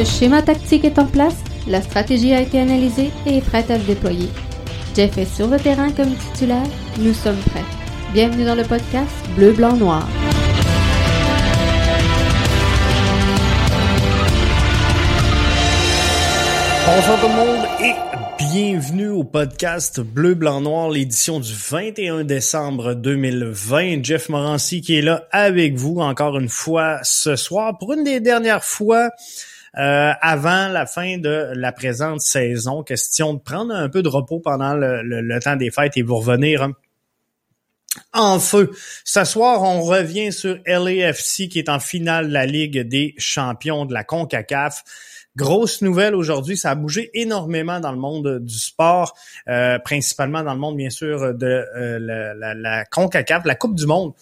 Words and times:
Le 0.00 0.06
schéma 0.06 0.40
tactique 0.40 0.86
est 0.86 0.98
en 0.98 1.04
place, 1.04 1.36
la 1.68 1.82
stratégie 1.82 2.32
a 2.32 2.40
été 2.40 2.58
analysée 2.58 3.10
et 3.26 3.36
est 3.36 3.40
prête 3.42 3.70
à 3.70 3.78
se 3.78 3.84
déployer. 3.84 4.30
Jeff 4.96 5.18
est 5.18 5.26
sur 5.26 5.46
le 5.46 5.58
terrain 5.58 5.92
comme 5.92 6.14
titulaire, 6.14 6.64
nous 6.98 7.12
sommes 7.12 7.36
prêts. 7.36 7.66
Bienvenue 8.14 8.46
dans 8.46 8.54
le 8.54 8.62
podcast 8.62 9.10
Bleu, 9.36 9.52
Blanc, 9.52 9.76
Noir. 9.76 10.08
Bonjour 16.86 17.20
tout 17.20 17.28
le 17.28 17.34
monde 17.34 17.66
et 17.84 17.92
bienvenue 18.38 19.08
au 19.10 19.24
podcast 19.24 20.00
Bleu, 20.00 20.34
Blanc, 20.34 20.62
Noir, 20.62 20.88
l'édition 20.88 21.40
du 21.40 21.52
21 21.52 22.24
décembre 22.24 22.94
2020. 22.94 24.02
Jeff 24.02 24.30
Morancy 24.30 24.80
qui 24.80 24.96
est 24.96 25.02
là 25.02 25.28
avec 25.30 25.74
vous 25.74 25.98
encore 26.00 26.38
une 26.38 26.48
fois 26.48 27.00
ce 27.02 27.36
soir 27.36 27.76
pour 27.76 27.92
une 27.92 28.04
des 28.04 28.20
dernières 28.20 28.64
fois 28.64 29.10
euh, 29.78 30.12
avant 30.20 30.68
la 30.68 30.84
fin 30.86 31.18
de 31.18 31.52
la 31.54 31.70
présente 31.70 32.20
saison. 32.20 32.82
Question 32.82 33.34
de 33.34 33.38
prendre 33.38 33.72
un 33.72 33.88
peu 33.88 34.02
de 34.02 34.08
repos 34.08 34.40
pendant 34.40 34.74
le, 34.74 35.38
temps 35.38 35.56
des 35.56 35.70
fêtes 35.70 35.96
et 35.96 36.02
vous 36.02 36.16
revenir 36.16 36.62
hein, 36.62 36.72
en 38.12 38.40
feu. 38.40 38.72
Ce 39.04 39.24
soir, 39.24 39.62
on 39.62 39.82
revient 39.82 40.32
sur 40.32 40.58
LAFC 40.66 41.48
qui 41.48 41.58
est 41.58 41.68
en 41.68 41.78
finale 41.78 42.28
de 42.28 42.32
la 42.32 42.46
Ligue 42.46 42.80
des 42.80 43.14
champions 43.18 43.84
de 43.84 43.94
la 43.94 44.02
CONCACAF. 44.02 44.82
Grosse 45.36 45.82
nouvelle 45.82 46.16
aujourd'hui, 46.16 46.56
ça 46.56 46.72
a 46.72 46.74
bougé 46.74 47.10
énormément 47.14 47.78
dans 47.78 47.92
le 47.92 47.98
monde 47.98 48.40
du 48.40 48.58
sport, 48.58 49.16
euh, 49.48 49.78
principalement 49.78 50.42
dans 50.42 50.54
le 50.54 50.58
monde 50.58 50.76
bien 50.76 50.90
sûr 50.90 51.32
de 51.32 51.46
euh, 51.46 51.98
la, 52.00 52.54
la, 52.54 52.84
CONCACAF, 52.86 53.44
la 53.44 53.54
Coupe 53.54 53.76
du 53.76 53.86
monde 53.86 54.14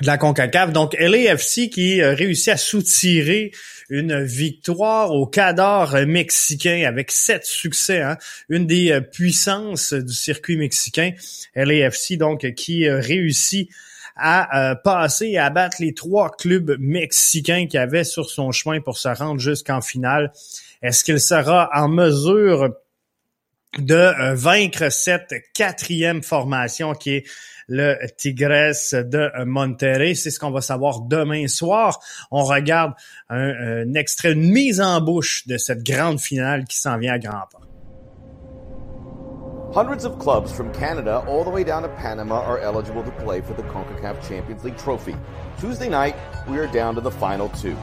de 0.00 0.06
la 0.06 0.18
CONCACAF. 0.18 0.72
Donc 0.72 0.96
LAFC 0.98 1.70
qui 1.70 2.02
réussit 2.02 2.48
à 2.48 2.56
soutirer 2.56 3.52
une 3.92 4.22
victoire 4.22 5.12
au 5.12 5.26
Cador 5.26 5.94
mexicain 6.06 6.84
avec 6.86 7.10
sept 7.10 7.44
succès, 7.44 8.00
hein. 8.00 8.16
une 8.48 8.66
des 8.66 8.90
euh, 8.90 9.00
puissances 9.02 9.92
du 9.92 10.14
circuit 10.14 10.56
mexicain. 10.56 11.10
LAFC 11.54 12.16
donc 12.16 12.54
qui 12.54 12.88
réussit 12.88 13.68
à 14.16 14.70
euh, 14.70 14.74
passer 14.74 15.26
et 15.26 15.38
à 15.38 15.50
battre 15.50 15.76
les 15.80 15.92
trois 15.92 16.30
clubs 16.30 16.76
mexicains 16.78 17.66
qu'il 17.66 17.80
avait 17.80 18.04
sur 18.04 18.30
son 18.30 18.50
chemin 18.50 18.80
pour 18.80 18.96
se 18.96 19.08
rendre 19.08 19.40
jusqu'en 19.40 19.82
finale. 19.82 20.32
Est-ce 20.82 21.04
qu'il 21.04 21.20
sera 21.20 21.68
en 21.74 21.88
mesure 21.88 22.70
de 23.78 23.94
euh, 23.94 24.34
vaincre 24.34 24.90
cette 24.90 25.34
quatrième 25.54 26.22
formation 26.22 26.94
qui 26.94 27.10
est 27.10 27.26
le 27.68 27.96
Tigres 28.16 28.74
de 28.92 29.44
Monterrey. 29.44 30.14
C'est 30.14 30.30
ce 30.30 30.38
qu'on 30.38 30.50
va 30.50 30.60
savoir 30.60 31.00
demain 31.00 31.46
soir. 31.48 31.98
On 32.30 32.44
regarde 32.44 32.92
un, 33.28 33.38
un, 33.38 33.94
extrait, 33.94 34.32
une 34.32 34.50
mise 34.50 34.80
en 34.80 35.00
bouche 35.00 35.46
de 35.46 35.56
cette 35.56 35.84
grande 35.84 36.20
finale 36.20 36.64
qui 36.64 36.78
s'en 36.78 36.98
vient 36.98 37.14
à 37.14 37.18
grands 37.18 37.46
pas. 37.50 37.60
Hundreds 39.72 40.04
of 40.04 40.18
clubs 40.18 40.52
from 40.52 40.70
Canada 40.74 41.24
all 41.26 41.44
the 41.44 41.50
way 41.50 41.64
down 41.64 41.82
to 41.82 41.88
Panama 41.88 42.42
are 42.42 42.58
eligible 42.58 43.02
to 43.02 43.10
play 43.12 43.40
for 43.40 43.54
the 43.54 43.62
CONCACAF 43.62 44.28
Champions 44.28 44.64
League 44.64 44.76
trophy. 44.76 45.16
Tuesday 45.58 45.88
night, 45.88 46.14
we 46.46 46.58
are 46.58 46.66
down 46.66 46.94
to 46.94 47.00
the 47.00 47.10
final 47.10 47.48
two. 47.48 47.74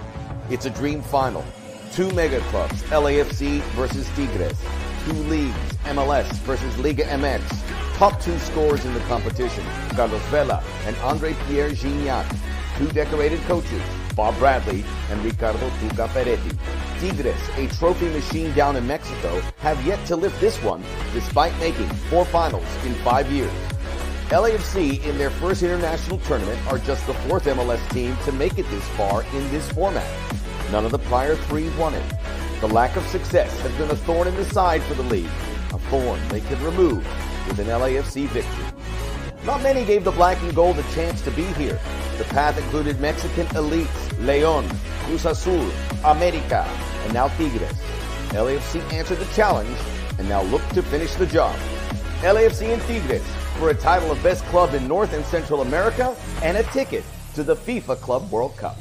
It's 0.52 0.66
a 0.66 0.70
dream 0.70 1.02
final. 1.02 1.44
Two 1.92 2.12
mega 2.14 2.42
clubs, 2.52 2.84
LAFC 2.92 3.62
versus 3.74 4.08
Tigres. 4.16 4.54
Two 5.06 5.14
leagues, 5.14 5.56
MLS 5.86 6.28
versus 6.46 6.78
Liga 6.78 7.06
MX. 7.06 7.69
Top 8.00 8.18
two 8.22 8.40
scorers 8.40 8.86
in 8.86 8.94
the 8.94 9.02
competition, 9.02 9.62
Carlos 9.90 10.22
Vela 10.28 10.64
and 10.86 10.96
Andre 11.00 11.36
Pierre 11.46 11.72
Gignac. 11.72 12.26
Two 12.78 12.88
decorated 12.94 13.42
coaches, 13.42 13.82
Bob 14.16 14.38
Bradley 14.38 14.86
and 15.10 15.22
Ricardo 15.22 15.70
Tuca 15.82 16.08
Peretti. 16.08 16.58
Tigres, 17.02 17.50
a 17.58 17.68
trophy 17.78 18.08
machine 18.08 18.54
down 18.54 18.78
in 18.78 18.88
Mexico, 18.88 19.42
have 19.58 19.86
yet 19.86 20.00
to 20.08 20.16
lift 20.16 20.40
this 20.40 20.56
one 20.64 20.82
despite 21.12 21.54
making 21.60 21.90
four 22.10 22.24
finals 22.24 22.64
in 22.86 22.94
five 23.04 23.30
years. 23.30 23.52
LAFC 24.30 25.04
in 25.04 25.18
their 25.18 25.32
first 25.32 25.62
international 25.62 26.20
tournament 26.20 26.66
are 26.72 26.78
just 26.78 27.06
the 27.06 27.14
fourth 27.28 27.48
MLS 27.48 27.86
team 27.92 28.16
to 28.24 28.32
make 28.32 28.58
it 28.58 28.70
this 28.70 28.88
far 28.96 29.24
in 29.34 29.52
this 29.52 29.70
format. 29.74 30.10
None 30.72 30.86
of 30.86 30.92
the 30.92 31.00
prior 31.00 31.36
three 31.36 31.68
won 31.72 31.94
it. 31.94 32.14
The 32.62 32.68
lack 32.70 32.96
of 32.96 33.06
success 33.08 33.60
has 33.60 33.74
been 33.74 33.92
a 33.92 33.96
thorn 33.98 34.30
in 34.30 34.38
the 34.38 34.46
side 34.46 34.84
for 34.84 34.94
the 34.94 35.04
league, 35.04 35.30
a 35.74 35.80
thorn 35.90 36.26
they 36.30 36.40
could 36.40 36.62
remove 36.62 37.06
with 37.50 37.60
an 37.60 37.68
LAFC 37.68 38.28
victory. 38.28 38.66
Not 39.44 39.62
many 39.62 39.84
gave 39.84 40.04
the 40.04 40.12
black 40.12 40.42
and 40.44 40.56
gold 40.56 40.78
a 40.78 40.84
chance 40.94 41.22
to 41.24 41.32
be 41.32 41.44
here. 41.44 41.80
The 42.18 42.24
path 42.26 42.58
included 42.58 43.00
Mexican 43.02 43.48
elites, 43.48 44.26
Leon, 44.26 44.70
Cruz 45.04 45.26
Azul, 45.26 45.70
America, 46.06 46.64
and 47.04 47.14
now 47.14 47.28
Tigres. 47.30 47.74
LAFC 48.30 48.82
answered 48.94 49.18
the 49.18 49.34
challenge 49.34 49.78
and 50.20 50.30
now 50.30 50.44
look 50.44 50.66
to 50.70 50.84
finish 50.84 51.16
the 51.16 51.26
job. 51.26 51.58
LAFC 52.22 52.74
and 52.74 52.82
Tigres 52.84 53.26
for 53.58 53.70
a 53.70 53.74
title 53.74 54.12
of 54.12 54.22
best 54.22 54.46
club 54.46 54.74
in 54.74 54.88
North 54.88 55.14
and 55.14 55.26
Central 55.26 55.62
America 55.62 56.16
and 56.44 56.58
a 56.58 56.64
ticket 56.64 57.04
to 57.34 57.44
the 57.44 57.56
FIFA 57.56 58.00
Club 58.00 58.32
World 58.32 58.56
Cup. 58.58 58.78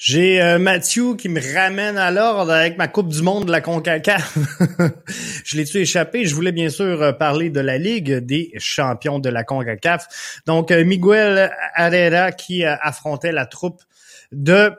J'ai 0.00 0.40
euh, 0.40 0.60
Mathieu 0.60 1.16
qui 1.16 1.28
me 1.28 1.40
ramène 1.54 1.98
à 1.98 2.12
l'ordre 2.12 2.52
avec 2.52 2.78
ma 2.78 2.86
Coupe 2.86 3.08
du 3.08 3.20
Monde 3.20 3.46
de 3.46 3.50
la 3.50 3.60
CONCACAF. 3.60 4.38
je 5.44 5.56
l'ai-tu 5.56 5.78
échappé? 5.78 6.24
Je 6.24 6.36
voulais 6.36 6.52
bien 6.52 6.68
sûr 6.68 7.02
euh, 7.02 7.10
parler 7.10 7.50
de 7.50 7.58
la 7.58 7.78
Ligue 7.78 8.18
des 8.18 8.52
champions 8.58 9.18
de 9.18 9.28
la 9.28 9.42
CONCACAF. 9.42 10.40
Donc, 10.46 10.70
euh, 10.70 10.84
Miguel 10.84 11.50
Herrera 11.74 12.30
qui 12.30 12.64
affrontait 12.64 13.32
la 13.32 13.44
troupe 13.44 13.82
de 14.30 14.70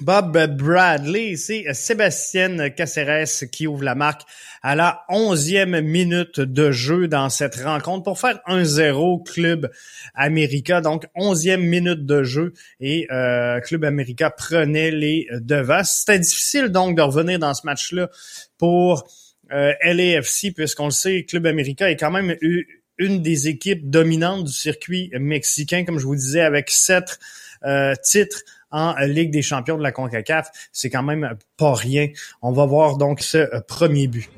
Bob 0.00 0.56
Bradley, 0.56 1.36
c'est 1.36 1.64
Sébastien 1.74 2.70
Caceres 2.70 3.50
qui 3.52 3.66
ouvre 3.66 3.82
la 3.82 3.94
marque 3.94 4.22
à 4.62 4.74
la 4.74 5.04
onzième 5.10 5.80
minute 5.82 6.40
de 6.40 6.70
jeu 6.70 7.06
dans 7.06 7.28
cette 7.28 7.56
rencontre 7.56 8.04
pour 8.04 8.18
faire 8.18 8.40
1-0 8.48 9.30
Club 9.30 9.70
America. 10.14 10.80
Donc, 10.80 11.06
onzième 11.14 11.62
minute 11.62 12.06
de 12.06 12.22
jeu 12.22 12.54
et 12.80 13.08
euh, 13.10 13.60
Club 13.60 13.84
America 13.84 14.30
prenait 14.30 14.90
les 14.90 15.26
devants. 15.32 15.84
C'était 15.84 16.18
difficile 16.18 16.68
donc 16.68 16.96
de 16.96 17.02
revenir 17.02 17.38
dans 17.38 17.52
ce 17.52 17.66
match-là 17.66 18.08
pour 18.56 19.06
euh, 19.52 19.74
LAFC 19.84 20.54
puisqu'on 20.54 20.86
le 20.86 20.92
sait, 20.92 21.24
Club 21.24 21.44
America 21.46 21.90
est 21.90 21.96
quand 21.96 22.10
même 22.10 22.34
une 22.96 23.22
des 23.22 23.48
équipes 23.48 23.90
dominantes 23.90 24.44
du 24.44 24.52
circuit 24.52 25.10
mexicain, 25.18 25.84
comme 25.84 25.98
je 25.98 26.06
vous 26.06 26.16
disais, 26.16 26.40
avec 26.40 26.70
sept 26.70 27.18
euh, 27.64 27.94
titres 28.02 28.42
en 28.70 28.94
Ligue 29.00 29.30
des 29.30 29.42
champions 29.42 29.76
de 29.76 29.82
la 29.82 29.92
CONCACAF. 29.92 30.50
C'est 30.72 30.90
quand 30.90 31.02
même 31.02 31.36
pas 31.56 31.74
rien. 31.74 32.08
On 32.42 32.52
va 32.52 32.66
voir 32.66 32.96
donc 32.96 33.20
ce 33.20 33.38
euh, 33.38 33.60
premier 33.66 34.06
but. 34.06 34.30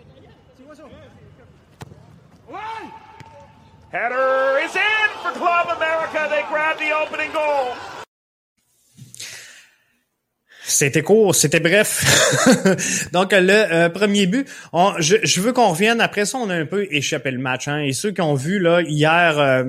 C'était 10.64 11.02
court, 11.02 11.34
c'était 11.34 11.60
bref. 11.60 13.08
Donc 13.12 13.32
le 13.32 13.50
euh, 13.50 13.88
premier 13.88 14.26
but, 14.26 14.48
je, 14.98 15.40
veux 15.40 15.52
qu'on 15.52 15.70
revienne 15.70 16.00
après 16.00 16.24
ça. 16.24 16.38
On 16.38 16.50
a 16.50 16.54
un 16.54 16.66
peu 16.66 16.86
échappé 16.90 17.32
le 17.32 17.38
match. 17.38 17.66
Hein, 17.66 17.80
et 17.80 17.92
ceux 17.92 18.12
qui 18.12 18.20
ont 18.20 18.34
vu 18.34 18.60
là 18.60 18.80
hier 18.80 19.38
euh, 19.38 19.64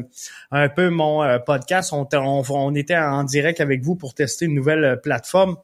un 0.52 0.70
peu 0.70 0.90
mon 0.90 1.24
euh, 1.24 1.40
podcast, 1.40 1.94
on, 1.94 2.76
était 2.76 2.96
en 2.96 3.24
direct 3.24 3.60
avec 3.60 3.82
vous 3.82 3.96
pour 3.96 4.14
tester 4.14 4.46
une 4.46 4.54
nouvelle 4.54 5.00
plateforme 5.02 5.58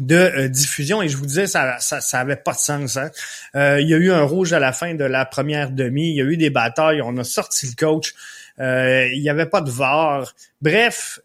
de 0.00 0.48
diffusion 0.48 1.00
et 1.00 1.08
je 1.08 1.16
vous 1.16 1.24
disais 1.24 1.46
ça 1.46 1.78
ça, 1.78 2.02
ça 2.02 2.20
avait 2.20 2.36
pas 2.36 2.52
de 2.52 2.58
sens 2.58 2.98
hein. 2.98 3.10
il 3.54 3.88
y 3.88 3.94
a 3.94 3.96
eu 3.96 4.10
un 4.10 4.24
rouge 4.24 4.52
à 4.52 4.58
la 4.58 4.72
fin 4.72 4.94
de 4.94 5.04
la 5.04 5.24
première 5.24 5.70
demi 5.70 6.10
il 6.10 6.16
y 6.16 6.20
a 6.20 6.24
eu 6.24 6.36
des 6.36 6.50
batailles 6.50 7.00
on 7.00 7.16
a 7.16 7.24
sorti 7.24 7.66
le 7.66 7.72
coach 7.78 8.12
il 8.58 9.22
y 9.22 9.30
avait 9.30 9.46
pas 9.46 9.62
de 9.62 9.70
var 9.70 10.34
bref 10.60 11.20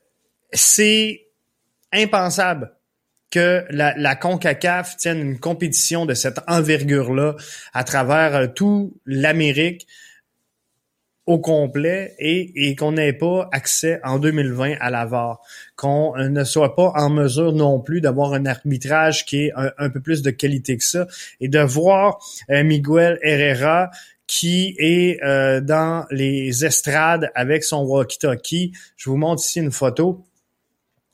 c'est 0.53 1.25
impensable 1.93 2.71
que 3.31 3.65
la, 3.69 3.95
la, 3.97 4.15
CONCACAF 4.15 4.97
tienne 4.97 5.19
une 5.19 5.39
compétition 5.39 6.05
de 6.05 6.13
cette 6.13 6.39
envergure-là 6.47 7.35
à 7.73 7.83
travers 7.83 8.35
euh, 8.35 8.47
tout 8.47 8.93
l'Amérique 9.05 9.87
au 11.25 11.39
complet 11.39 12.13
et, 12.19 12.67
et 12.69 12.75
qu'on 12.75 12.91
n'ait 12.91 13.13
pas 13.13 13.47
accès 13.53 14.01
en 14.03 14.19
2020 14.19 14.75
à 14.81 14.89
la 14.89 15.05
VAR, 15.05 15.39
qu'on 15.77 16.13
euh, 16.17 16.27
ne 16.27 16.43
soit 16.43 16.75
pas 16.75 16.91
en 16.95 17.09
mesure 17.09 17.53
non 17.53 17.79
plus 17.79 18.01
d'avoir 18.01 18.33
un 18.33 18.45
arbitrage 18.45 19.25
qui 19.25 19.45
est 19.45 19.53
un, 19.55 19.89
peu 19.89 20.01
plus 20.01 20.21
de 20.21 20.31
qualité 20.31 20.77
que 20.77 20.83
ça 20.83 21.07
et 21.39 21.47
de 21.47 21.59
voir 21.59 22.19
euh, 22.49 22.63
Miguel 22.63 23.17
Herrera 23.21 23.91
qui 24.27 24.75
est 24.77 25.19
dans 25.61 26.05
les 26.09 26.63
estrades 26.63 27.29
avec 27.35 27.65
son 27.65 27.83
walkie-talkie. 27.83 28.71
Je 28.95 29.09
vous 29.09 29.17
montre 29.17 29.43
ici 29.43 29.59
une 29.59 29.73
photo 29.73 30.23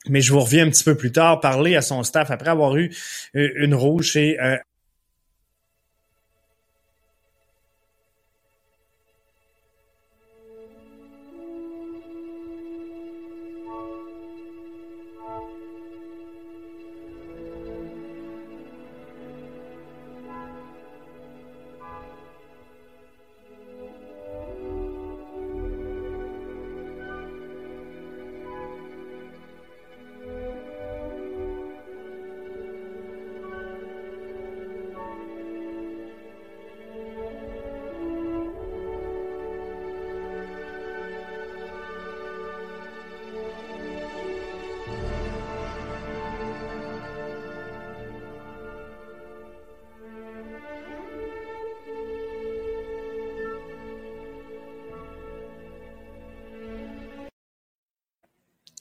mais 0.10 0.22
je 0.22 0.32
vous 0.32 0.40
reviens 0.40 0.66
un 0.66 0.70
petit 0.70 0.84
peu 0.84 0.96
plus 0.96 1.12
tard 1.12 1.40
parler 1.40 1.76
à 1.76 1.82
son 1.82 2.04
staff 2.04 2.32
après 2.32 2.50
avoir 2.50 2.76
eu 2.78 2.92
euh, 3.36 3.50
une 3.56 3.76
rouge 3.76 4.16
et 4.16 4.40
euh, 4.40 4.58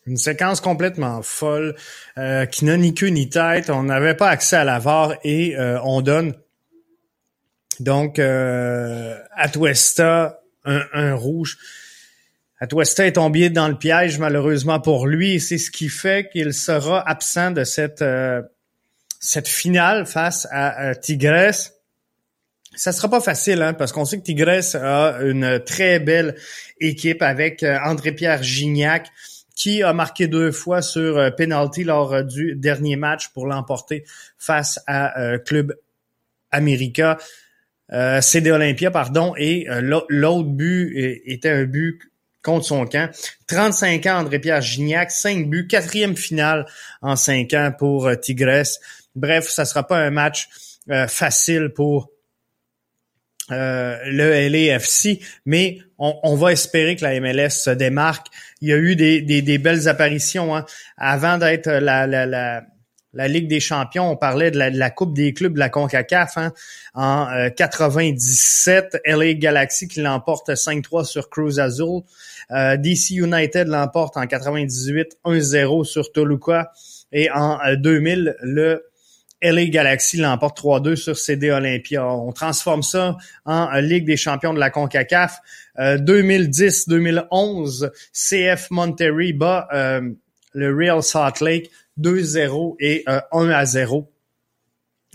Une 0.07 0.17
séquence 0.17 0.61
complètement 0.61 1.21
folle 1.23 1.75
euh, 2.17 2.47
qui 2.47 2.65
n'a 2.65 2.77
ni 2.77 2.95
queue 2.95 3.09
ni 3.09 3.29
tête. 3.29 3.71
On 3.71 3.83
n'avait 3.83 4.15
pas 4.15 4.29
accès 4.29 4.57
à 4.57 4.65
la 4.65 4.79
VAR 4.79 5.15
et 5.25 5.57
euh, 5.57 5.81
on 5.83 6.01
donne 6.01 6.35
donc 7.81 8.21
euh, 8.21 9.19
Atuesta 9.35 10.41
un, 10.65 10.83
un 10.93 11.15
rouge. 11.15 11.59
Atuesta 12.61 13.05
est 13.05 13.13
tombé 13.13 13.51
dans 13.51 13.69
le 13.69 13.77
piège 13.77 14.19
malheureusement 14.19 14.81
pour 14.81 15.09
lui 15.09 15.35
et 15.35 15.39
c'est 15.41 15.59
ce 15.59 15.73
qui 15.73 15.89
fait 15.89 16.31
qu'il 16.31 16.55
sera 16.55 17.07
absent 17.09 17.51
de 17.51 17.65
cette 17.65 18.01
euh, 18.01 18.43
cette 19.19 19.49
finale 19.49 20.07
face 20.07 20.47
à, 20.53 20.91
à 20.91 20.95
Tigres. 20.95 21.73
Ça 22.77 22.93
sera 22.93 23.09
pas 23.09 23.21
facile, 23.21 23.63
hein, 23.63 23.73
parce 23.73 23.91
qu'on 23.91 24.05
sait 24.05 24.19
que 24.19 24.23
Tigres 24.23 24.77
a 24.77 25.19
une 25.23 25.61
très 25.65 25.99
belle 25.99 26.37
équipe 26.79 27.23
avec 27.23 27.63
André-Pierre 27.63 28.43
Gignac, 28.43 29.11
qui 29.57 29.83
a 29.83 29.93
marqué 29.93 30.29
deux 30.29 30.53
fois 30.53 30.83
sur 30.83 31.19
euh, 31.19 31.31
penalty 31.31 31.83
lors 31.83 32.13
euh, 32.13 32.23
du 32.23 32.55
dernier 32.55 32.95
match 32.95 33.31
pour 33.31 33.47
l'emporter 33.47 34.05
face 34.39 34.79
à 34.87 35.19
euh, 35.21 35.39
Club 35.39 35.75
America. 36.53 37.19
CD 38.21 38.51
Olympia, 38.51 38.91
pardon, 38.91 39.35
et 39.39 39.69
l'autre 40.09 40.49
but 40.49 41.23
était 41.25 41.51
un 41.51 41.67
but 41.67 42.01
contre 42.43 42.67
son 42.67 42.85
camp. 42.85 43.09
35 43.47 44.05
ans, 44.07 44.19
André-Pierre 44.19 44.61
Gignac, 44.61 45.13
5 45.13 45.49
buts, 45.49 45.69
quatrième 45.69 46.17
finale 46.17 46.67
en 47.01 47.15
5 47.15 47.55
ans 47.55 47.73
pour 47.79 48.11
Tigres. 48.21 48.67
Bref, 49.15 49.49
ça 49.49 49.65
sera 49.65 49.87
pas 49.87 49.99
un 49.99 50.11
match 50.11 50.49
facile 51.07 51.69
pour 51.69 52.11
euh, 53.53 53.97
le 54.07 54.49
LAFC, 54.49 55.21
mais 55.45 55.79
on, 55.99 56.37
va 56.37 56.53
espérer 56.53 56.97
que 56.97 57.05
la 57.05 57.19
MLS 57.21 57.51
se 57.51 57.71
démarque. 57.71 58.27
Il 58.61 58.69
y 58.69 58.73
a 58.73 58.77
eu 58.77 58.97
des, 58.97 59.59
belles 59.59 59.89
apparitions. 59.89 60.55
Hein. 60.55 60.65
Avant 60.97 61.39
d'être 61.39 61.71
la, 61.71 63.29
Ligue 63.29 63.49
des 63.49 63.61
champions, 63.61 64.11
on 64.11 64.17
parlait 64.17 64.51
de 64.51 64.59
la, 64.59 64.91
Coupe 64.91 65.15
des 65.15 65.33
clubs 65.33 65.55
de 65.55 65.59
la 65.59 65.71
CONCACAF. 65.71 66.37
Hein. 66.37 66.53
En 66.95 67.49
97, 67.57 68.95
euh, 69.07 69.17
LA 69.17 69.35
Galaxy 69.35 69.89
qui 69.89 70.01
l'emporte 70.01 70.51
5-3 70.51 71.05
sur 71.05 71.31
Cruz 71.31 71.59
Azul. 71.59 72.03
Euh, 72.51 72.77
DC 72.77 73.11
United 73.11 73.69
l'emporte 73.69 74.17
en 74.17 74.27
98 74.27 75.19
1-0 75.25 75.85
sur 75.85 76.13
Toluca. 76.13 76.73
Et 77.13 77.31
en 77.31 77.59
2000, 77.75 78.37
le 78.43 78.85
LA 79.43 79.67
Galaxy 79.67 80.17
l'emporte 80.17 80.59
3-2 80.61 80.97
sur 80.97 81.17
CD 81.17 81.51
Olympia. 81.51 82.07
On 82.07 82.33
transforme 82.33 82.83
ça 82.83 83.17
en 83.45 83.71
Ligue 83.81 84.07
des 84.07 84.17
champions 84.17 84.55
de 84.55 84.59
la 84.59 84.71
CONCACAF. 84.71 85.41
2010-2011, 85.79 87.85
euh, 87.85 87.91
CF 88.13 88.71
Monterrey 88.71 89.33
bat 89.33 89.69
euh, 89.73 90.01
le 90.55 90.75
Real 90.75 91.03
Salt 91.03 91.43
Lake 91.43 91.71
2-0 92.01 92.77
et 92.81 93.05
1-0 93.07 93.99
euh, 93.99 94.03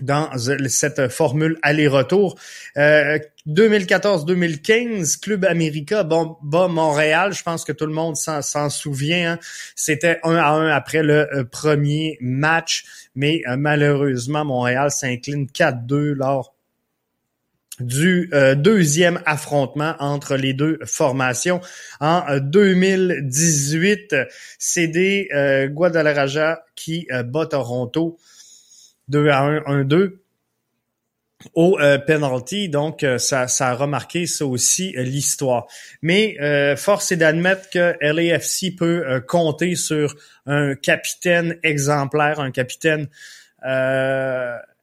dans 0.01 0.29
cette 0.67 1.07
formule 1.09 1.57
aller-retour. 1.61 2.37
2014-2015, 3.47 5.19
Club 5.19 5.45
América 5.45 6.03
bat 6.03 6.67
Montréal. 6.67 7.33
Je 7.33 7.41
pense 7.43 7.63
que 7.63 7.71
tout 7.71 7.85
le 7.85 7.93
monde 7.93 8.15
s'en 8.15 8.69
souvient. 8.69 9.33
Hein. 9.33 9.39
C'était 9.75 10.19
1 10.23 10.35
à 10.35 10.49
1 10.51 10.67
après 10.69 11.01
le 11.01 11.27
euh, 11.33 11.43
premier 11.43 12.17
match, 12.21 12.85
mais 13.15 13.41
euh, 13.47 13.55
malheureusement, 13.57 14.45
Montréal 14.45 14.91
s'incline 14.91 15.47
4-2 15.47 16.13
lors 16.13 16.53
du 17.79 18.29
euh, 18.33 18.53
deuxième 18.53 19.19
affrontement 19.25 19.95
entre 19.97 20.35
les 20.35 20.53
deux 20.53 20.77
formations. 20.85 21.61
En 21.99 22.37
2018, 22.39 24.15
CD 24.59 25.29
Guadalajara 25.71 26.59
qui 26.75 27.07
bat 27.25 27.47
Toronto 27.47 28.19
2 29.11 29.29
à 29.29 29.41
1, 29.41 29.83
1-2 29.83 30.21
au 31.53 31.79
euh, 31.79 31.97
penalty. 31.97 32.69
Donc, 32.69 33.03
euh, 33.03 33.17
ça, 33.17 33.47
ça 33.47 33.69
a 33.69 33.73
remarqué 33.73 34.25
ça 34.25 34.45
aussi 34.45 34.95
euh, 34.97 35.03
l'histoire. 35.03 35.67
Mais 36.01 36.37
force 36.77 37.11
est 37.11 37.17
d'admettre 37.17 37.69
que 37.69 37.95
LAFC 38.01 38.75
peut 38.77 39.21
compter 39.27 39.75
sur 39.75 40.15
un 40.45 40.75
capitaine 40.75 41.57
exemplaire, 41.63 42.39
un 42.39 42.51
capitaine 42.51 43.07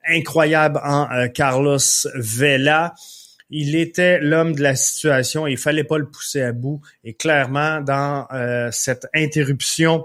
incroyable 0.07 0.81
en 0.85 1.29
Carlos 1.29 1.79
Vela. 2.15 2.95
Il 3.51 3.75
était 3.77 4.21
l'homme 4.21 4.55
de 4.55 4.63
la 4.63 4.77
situation 4.77 5.47
et 5.47 5.53
il 5.53 5.59
fallait 5.59 5.85
pas 5.85 5.99
le 5.99 6.09
pousser 6.09 6.43
à 6.43 6.53
bout. 6.53 6.81
Et 7.03 7.15
clairement, 7.15 7.81
dans 7.81 8.29
cette 8.71 9.07
interruption 9.15 10.05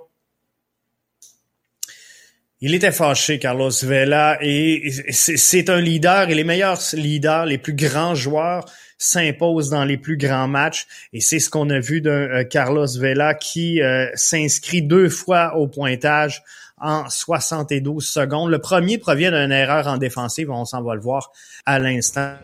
il 2.65 2.73
était 2.73 2.93
fâché, 2.93 3.39
Carlos 3.39 3.71
Vela, 3.83 4.37
et 4.39 4.89
c'est 5.11 5.69
un 5.69 5.81
leader, 5.81 6.29
et 6.29 6.33
les 6.33 6.45
meilleurs 6.45 6.79
leaders, 6.93 7.45
les 7.45 7.57
plus 7.57 7.73
grands 7.73 8.15
joueurs 8.15 8.63
s'imposent 8.97 9.69
dans 9.69 9.83
les 9.83 9.97
plus 9.97 10.15
grands 10.15 10.47
matchs, 10.47 10.87
et 11.11 11.19
c'est 11.19 11.39
ce 11.39 11.49
qu'on 11.49 11.69
a 11.69 11.79
vu 11.81 11.99
de 11.99 12.09
euh, 12.09 12.45
Carlos 12.45 12.87
Vela 12.97 13.33
qui 13.33 13.81
euh, 13.81 14.09
s'inscrit 14.15 14.81
deux 14.81 15.09
fois 15.09 15.57
au 15.57 15.67
pointage 15.67 16.41
en 16.79 17.09
72 17.09 18.07
secondes. 18.07 18.49
Le 18.49 18.59
premier 18.59 18.97
provient 18.97 19.31
d'une 19.31 19.51
erreur 19.51 19.87
en 19.87 19.97
défensive, 19.97 20.49
on 20.49 20.63
s'en 20.63 20.81
va 20.83 20.95
le 20.95 21.01
voir 21.01 21.33
à 21.65 21.79
l'instant. 21.79 22.35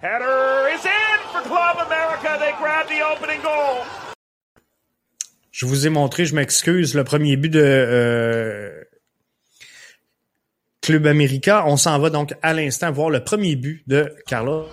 Header 0.00 0.68
is 0.72 0.86
in 0.86 1.18
for 1.32 1.42
Club 1.42 1.76
America. 1.86 2.38
They 2.38 2.52
grab 2.52 2.86
the 2.86 3.02
opening 3.02 3.42
goal. 3.42 4.09
Je 5.60 5.66
vous 5.66 5.86
ai 5.86 5.90
montré, 5.90 6.24
je 6.24 6.34
m'excuse, 6.34 6.94
le 6.94 7.04
premier 7.04 7.36
but 7.36 7.50
de 7.50 7.60
euh, 7.62 8.82
Club 10.80 11.06
America. 11.06 11.64
On 11.66 11.76
s'en 11.76 11.98
va 11.98 12.08
donc 12.08 12.32
à 12.40 12.54
l'instant 12.54 12.90
voir 12.90 13.10
le 13.10 13.22
premier 13.22 13.56
but 13.56 13.86
de 13.86 14.10
Carlos. 14.26 14.64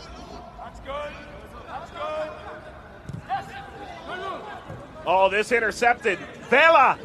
Oh, 5.05 5.27
this 5.29 5.51
intercepted. 5.51 6.19
Vela! 6.49 6.97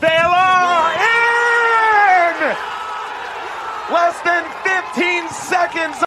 Vela 0.00 0.92
in! 1.00 2.56
Less 3.92 4.22
than 4.22 4.44
15 4.94 5.30
seconds 5.34 6.04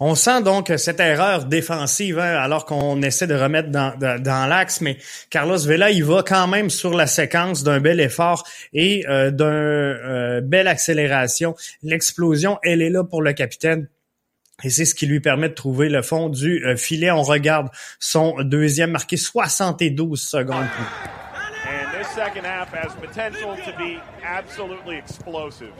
on 0.00 0.14
sent 0.14 0.42
donc 0.42 0.72
cette 0.76 1.00
erreur 1.00 1.44
défensive 1.44 2.20
hein, 2.20 2.36
alors 2.36 2.64
qu'on 2.64 3.02
essaie 3.02 3.26
de 3.26 3.34
remettre 3.34 3.70
dans, 3.70 3.98
dans, 3.98 4.48
l'axe, 4.48 4.80
mais 4.80 4.96
Carlos 5.28 5.58
Vela, 5.58 5.90
il 5.90 6.04
va 6.04 6.22
quand 6.22 6.46
même 6.46 6.70
sur 6.70 6.94
la 6.94 7.08
séquence 7.08 7.64
d'un 7.64 7.80
bel 7.80 7.98
effort 7.98 8.46
et 8.72 9.04
euh, 9.08 9.32
d'un 9.32 9.46
euh, 9.46 10.40
belle 10.40 10.68
accélération. 10.68 11.56
L'explosion, 11.82 12.58
elle 12.62 12.80
est 12.80 12.90
là 12.90 13.02
pour 13.02 13.22
le 13.22 13.32
capitaine. 13.32 13.88
Et 14.62 14.70
c'est 14.70 14.84
ce 14.84 14.94
qui 14.94 15.06
lui 15.06 15.20
permet 15.20 15.48
de 15.48 15.54
trouver 15.54 15.88
le 15.88 16.02
fond 16.02 16.28
du 16.28 16.64
euh, 16.64 16.76
filet. 16.76 17.10
On 17.10 17.22
regarde 17.22 17.68
son 17.98 18.36
deuxième 18.42 18.92
marqué 18.92 19.16
72 19.16 20.20
secondes 20.20 20.66
And 21.66 21.92
this 21.92 22.08
second 22.14 22.44
half 22.44 22.72
has 22.72 22.94
potential 23.00 23.56
to 23.56 23.72
be 23.76 24.00
absolutely 24.24 24.96
explosive. 24.96 25.72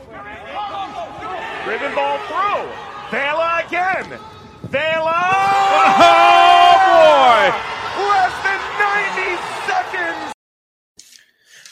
Driven 1.65 1.95
ball 1.95 2.17
through. 2.27 2.98
Vela 3.11 3.63
again. 3.65 4.19
Vela! 4.69 5.21
Oh 6.01 6.75
boy! 6.89 7.41
Less 8.05 8.35
than 8.45 8.59
90 8.77 9.37
seconds! 9.65 10.33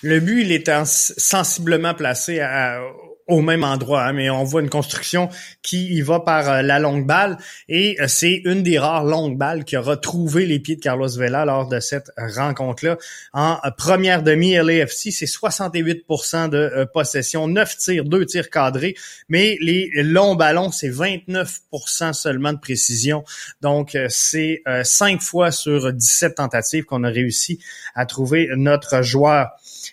Le 0.02 0.20
but, 0.20 0.42
il 0.42 0.52
est 0.52 0.70
sensiblement 0.86 1.94
placé 1.94 2.40
à, 2.40 2.82
au 3.28 3.42
même 3.42 3.64
endroit, 3.64 4.06
hein, 4.06 4.14
mais 4.14 4.30
on 4.30 4.44
voit 4.44 4.62
une 4.62 4.70
construction 4.70 5.30
qui 5.62 5.88
y 5.94 6.02
va 6.02 6.22
par 6.22 6.50
euh, 6.50 6.62
la 6.62 6.80
longue 6.80 7.06
balle 7.06 7.38
et 7.68 7.98
euh, 8.00 8.08
c'est 8.08 8.42
une 8.46 8.64
des 8.64 8.80
rares 8.80 9.04
longues 9.04 9.38
balles 9.38 9.66
qui 9.66 9.76
a 9.76 9.82
retrouvé 9.82 10.46
les 10.46 10.60
pieds 10.60 10.78
de 10.78 10.82
Carlos 10.82 11.10
Vela 11.10 11.44
lors 11.44 11.68
de 11.68 11.80
cette 11.80 12.10
rencontre-là. 12.18 12.98
En 13.34 13.58
euh, 13.66 13.72
première 13.78 14.24
demi, 14.24 14.56
LAFC, 14.56 15.12
c'est 15.12 15.26
68% 15.26 16.50
de 16.50 16.88
possession, 16.94 17.48
9 17.48 17.78
tirs, 17.78 18.06
2 18.06 18.26
tirs 18.26 18.50
cadrés, 18.50 18.96
mais 19.28 19.58
les 19.60 19.90
longs 20.04 20.36
ballons, 20.36 20.72
c'est 20.72 20.90
29% 20.90 22.14
seulement 22.14 22.54
de 22.54 22.60
précision. 22.60 23.24
Donc, 23.62 23.98
c'est 24.10 24.62
5 24.84 25.22
fois 25.22 25.52
sur 25.52 25.92
17 25.92 26.36
tentatives 26.36 26.86
qu'on 26.86 27.04
a 27.04 27.10
réussi 27.10 27.60
à 27.96 28.06
trouver 28.06 28.50
notre 28.56 29.02
joueur. 29.02 29.50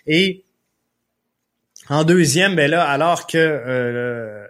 Et 0.07 0.44
en 1.89 2.03
deuxième, 2.03 2.55
ben 2.55 2.69
là, 2.69 2.83
alors 2.83 3.27
que 3.27 3.37
euh, 3.37 4.47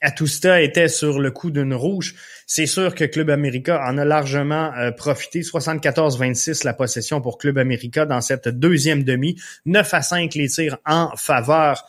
Atusta 0.00 0.62
était 0.62 0.88
sur 0.88 1.18
le 1.18 1.30
coup 1.30 1.50
d'une 1.50 1.74
rouge, 1.74 2.14
c'est 2.46 2.66
sûr 2.66 2.94
que 2.94 3.04
Club 3.04 3.30
America 3.30 3.82
en 3.86 3.98
a 3.98 4.04
largement 4.04 4.72
euh, 4.74 4.90
profité. 4.90 5.42
74-26 5.42 6.64
la 6.64 6.72
possession 6.72 7.20
pour 7.20 7.36
Club 7.36 7.58
America 7.58 8.06
dans 8.06 8.20
cette 8.20 8.48
deuxième 8.48 9.04
demi. 9.04 9.36
9 9.66 9.94
à 9.94 10.02
5 10.02 10.34
les 10.34 10.48
tirs 10.48 10.78
en 10.86 11.10
faveur, 11.16 11.84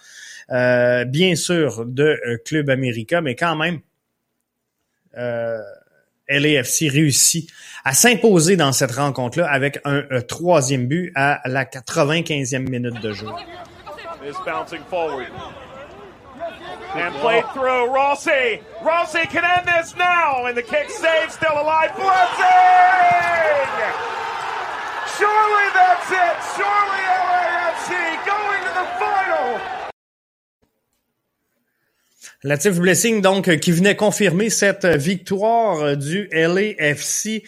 euh, 0.51 1.05
bien 1.05 1.35
sûr, 1.35 1.85
de 1.85 2.19
Club 2.45 2.69
America, 2.69 3.21
mais 3.21 3.35
quand 3.35 3.55
même, 3.55 3.79
LAFC 6.29 6.89
réussit 6.89 7.49
à 7.83 7.93
s'imposer 7.93 8.55
dans 8.55 8.71
cette 8.71 8.91
rencontre-là 8.91 9.49
avec 9.49 9.79
un, 9.83 10.03
un, 10.11 10.21
troisième 10.21 10.87
but 10.87 11.11
à 11.15 11.41
la 11.45 11.65
95e 11.65 12.69
minute 12.69 13.01
de 13.01 13.11
jeu. 13.11 13.27
And 16.93 17.13
played 17.15 17.45
through 17.53 17.85
Rossi. 17.87 18.61
Rossi 18.83 19.25
can 19.27 19.43
end 19.45 19.67
this 19.67 19.95
now, 19.95 20.45
and 20.45 20.57
the 20.57 20.63
kick 20.63 20.89
saved, 20.89 21.31
still 21.31 21.53
alive. 21.53 21.95
Blessing! 21.95 22.49
Surely 25.17 25.69
that's 25.73 26.11
it. 26.11 26.35
Surely 26.57 27.03
LAFC 27.29 27.89
going 28.25 28.61
to 28.63 28.71
the 28.79 28.87
final. 28.99 29.61
Latif 32.43 32.79
Blessing, 32.79 33.21
donc, 33.21 33.59
qui 33.59 33.71
venait 33.71 33.95
confirmer 33.95 34.49
cette 34.49 34.85
victoire 34.85 35.95
du 35.97 36.27
LAFC 36.31 37.43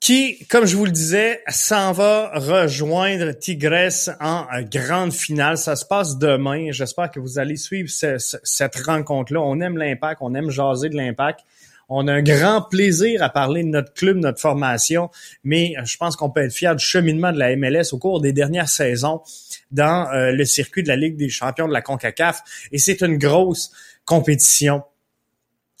qui, 0.00 0.46
comme 0.46 0.66
je 0.66 0.76
vous 0.76 0.84
le 0.84 0.90
disais, 0.90 1.42
s'en 1.48 1.92
va 1.92 2.30
rejoindre 2.34 3.32
Tigres 3.32 4.10
en 4.20 4.44
grande 4.70 5.12
finale. 5.12 5.58
Ça 5.58 5.74
se 5.74 5.84
passe 5.84 6.18
demain. 6.18 6.70
J'espère 6.70 7.10
que 7.10 7.18
vous 7.18 7.38
allez 7.38 7.56
suivre 7.56 7.88
ce, 7.88 8.18
ce, 8.18 8.36
cette 8.42 8.76
rencontre-là. 8.76 9.40
On 9.40 9.60
aime 9.60 9.78
l'impact, 9.78 10.18
on 10.20 10.34
aime 10.34 10.50
jaser 10.50 10.90
de 10.90 10.96
l'impact. 10.96 11.40
On 11.88 12.08
a 12.08 12.12
un 12.12 12.22
grand 12.22 12.62
plaisir 12.62 13.22
à 13.22 13.28
parler 13.28 13.62
de 13.62 13.68
notre 13.68 13.92
club, 13.94 14.16
notre 14.16 14.40
formation, 14.40 15.08
mais 15.44 15.74
je 15.84 15.96
pense 15.96 16.16
qu'on 16.16 16.30
peut 16.30 16.42
être 16.42 16.52
fier 16.52 16.74
du 16.74 16.84
cheminement 16.84 17.32
de 17.32 17.38
la 17.38 17.54
MLS 17.54 17.92
au 17.92 17.98
cours 17.98 18.20
des 18.20 18.32
dernières 18.32 18.68
saisons 18.68 19.22
dans 19.70 20.10
euh, 20.12 20.32
le 20.32 20.44
circuit 20.44 20.82
de 20.82 20.88
la 20.88 20.96
Ligue 20.96 21.16
des 21.16 21.28
champions 21.28 21.68
de 21.68 21.72
la 21.72 21.82
CONCACAF. 21.82 22.42
Et 22.72 22.78
c'est 22.78 23.02
une 23.02 23.18
grosse 23.18 23.70
compétition 24.04 24.82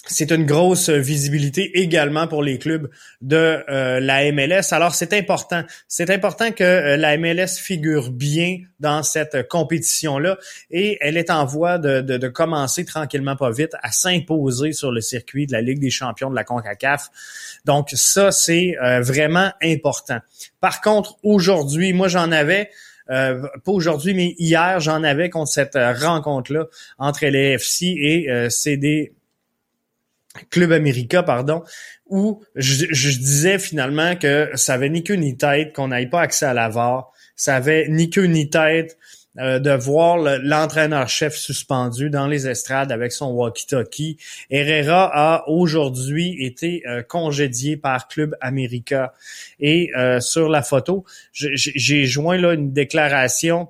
c'est 0.08 0.30
une 0.30 0.46
grosse 0.46 0.88
visibilité 0.88 1.80
également 1.80 2.28
pour 2.28 2.42
les 2.42 2.58
clubs 2.58 2.88
de 3.20 3.64
euh, 3.68 4.00
la 4.00 4.30
MLS. 4.32 4.72
Alors 4.72 4.94
c'est 4.94 5.12
important, 5.12 5.62
c'est 5.88 6.10
important 6.10 6.52
que 6.52 6.64
euh, 6.64 6.96
la 6.96 7.16
MLS 7.18 7.58
figure 7.58 8.10
bien 8.10 8.58
dans 8.80 9.02
cette 9.02 9.48
compétition-là 9.48 10.38
et 10.70 10.98
elle 11.00 11.16
est 11.16 11.30
en 11.30 11.44
voie 11.44 11.78
de, 11.78 12.00
de, 12.00 12.18
de 12.18 12.28
commencer 12.28 12.84
tranquillement 12.84 13.36
pas 13.36 13.50
vite 13.50 13.72
à 13.82 13.90
s'imposer 13.90 14.72
sur 14.72 14.92
le 14.92 15.00
circuit 15.00 15.46
de 15.46 15.52
la 15.52 15.60
Ligue 15.60 15.80
des 15.80 15.90
champions 15.90 16.30
de 16.30 16.36
la 16.36 16.44
CONCACAF. 16.44 17.10
Donc 17.64 17.90
ça 17.92 18.30
c'est 18.32 18.76
euh, 18.82 19.00
vraiment 19.00 19.50
important. 19.62 20.18
Par 20.60 20.80
contre 20.80 21.16
aujourd'hui, 21.22 21.92
moi 21.92 22.08
j'en 22.08 22.30
avais 22.32 22.70
euh, 23.10 23.42
pas 23.64 23.72
aujourd'hui, 23.72 24.14
mais 24.14 24.34
hier, 24.38 24.80
j'en 24.80 25.04
avais 25.04 25.30
contre 25.30 25.52
cette 25.52 25.76
rencontre-là 25.76 26.66
entre 26.98 27.26
les 27.26 27.52
FC 27.52 27.86
et 27.86 28.30
euh, 28.30 28.50
CD 28.50 29.12
Club 30.50 30.72
America, 30.72 31.22
pardon, 31.22 31.62
où 32.06 32.42
je, 32.54 32.86
disais 33.18 33.58
finalement 33.58 34.16
que 34.16 34.50
ça 34.54 34.74
avait 34.74 34.88
ni 34.88 35.02
queue 35.02 35.14
ni 35.14 35.36
tête, 35.36 35.74
qu'on 35.74 35.88
n'avait 35.88 36.06
pas 36.06 36.20
accès 36.20 36.46
à 36.46 36.54
la 36.54 36.68
VAR, 36.68 37.12
ça 37.34 37.56
avait 37.56 37.88
ni 37.88 38.10
queue 38.10 38.26
ni 38.26 38.48
tête 38.48 38.96
euh, 39.38 39.58
de 39.58 39.70
voir 39.70 40.16
l'entraîneur-chef 40.16 41.34
suspendu 41.34 42.08
dans 42.08 42.26
les 42.26 42.48
estrades 42.48 42.90
avec 42.90 43.12
son 43.12 43.32
walkie-talkie. 43.32 44.16
Herrera 44.48 45.10
a 45.12 45.48
aujourd'hui 45.48 46.42
été 46.42 46.82
euh, 46.88 47.02
congédié 47.02 47.76
par 47.76 48.08
Club 48.08 48.34
America. 48.40 49.12
Et 49.60 49.90
euh, 49.94 50.20
sur 50.20 50.48
la 50.48 50.62
photo, 50.62 51.04
j'ai 51.32 52.06
joint 52.06 52.38
là 52.38 52.54
une 52.54 52.72
déclaration 52.72 53.68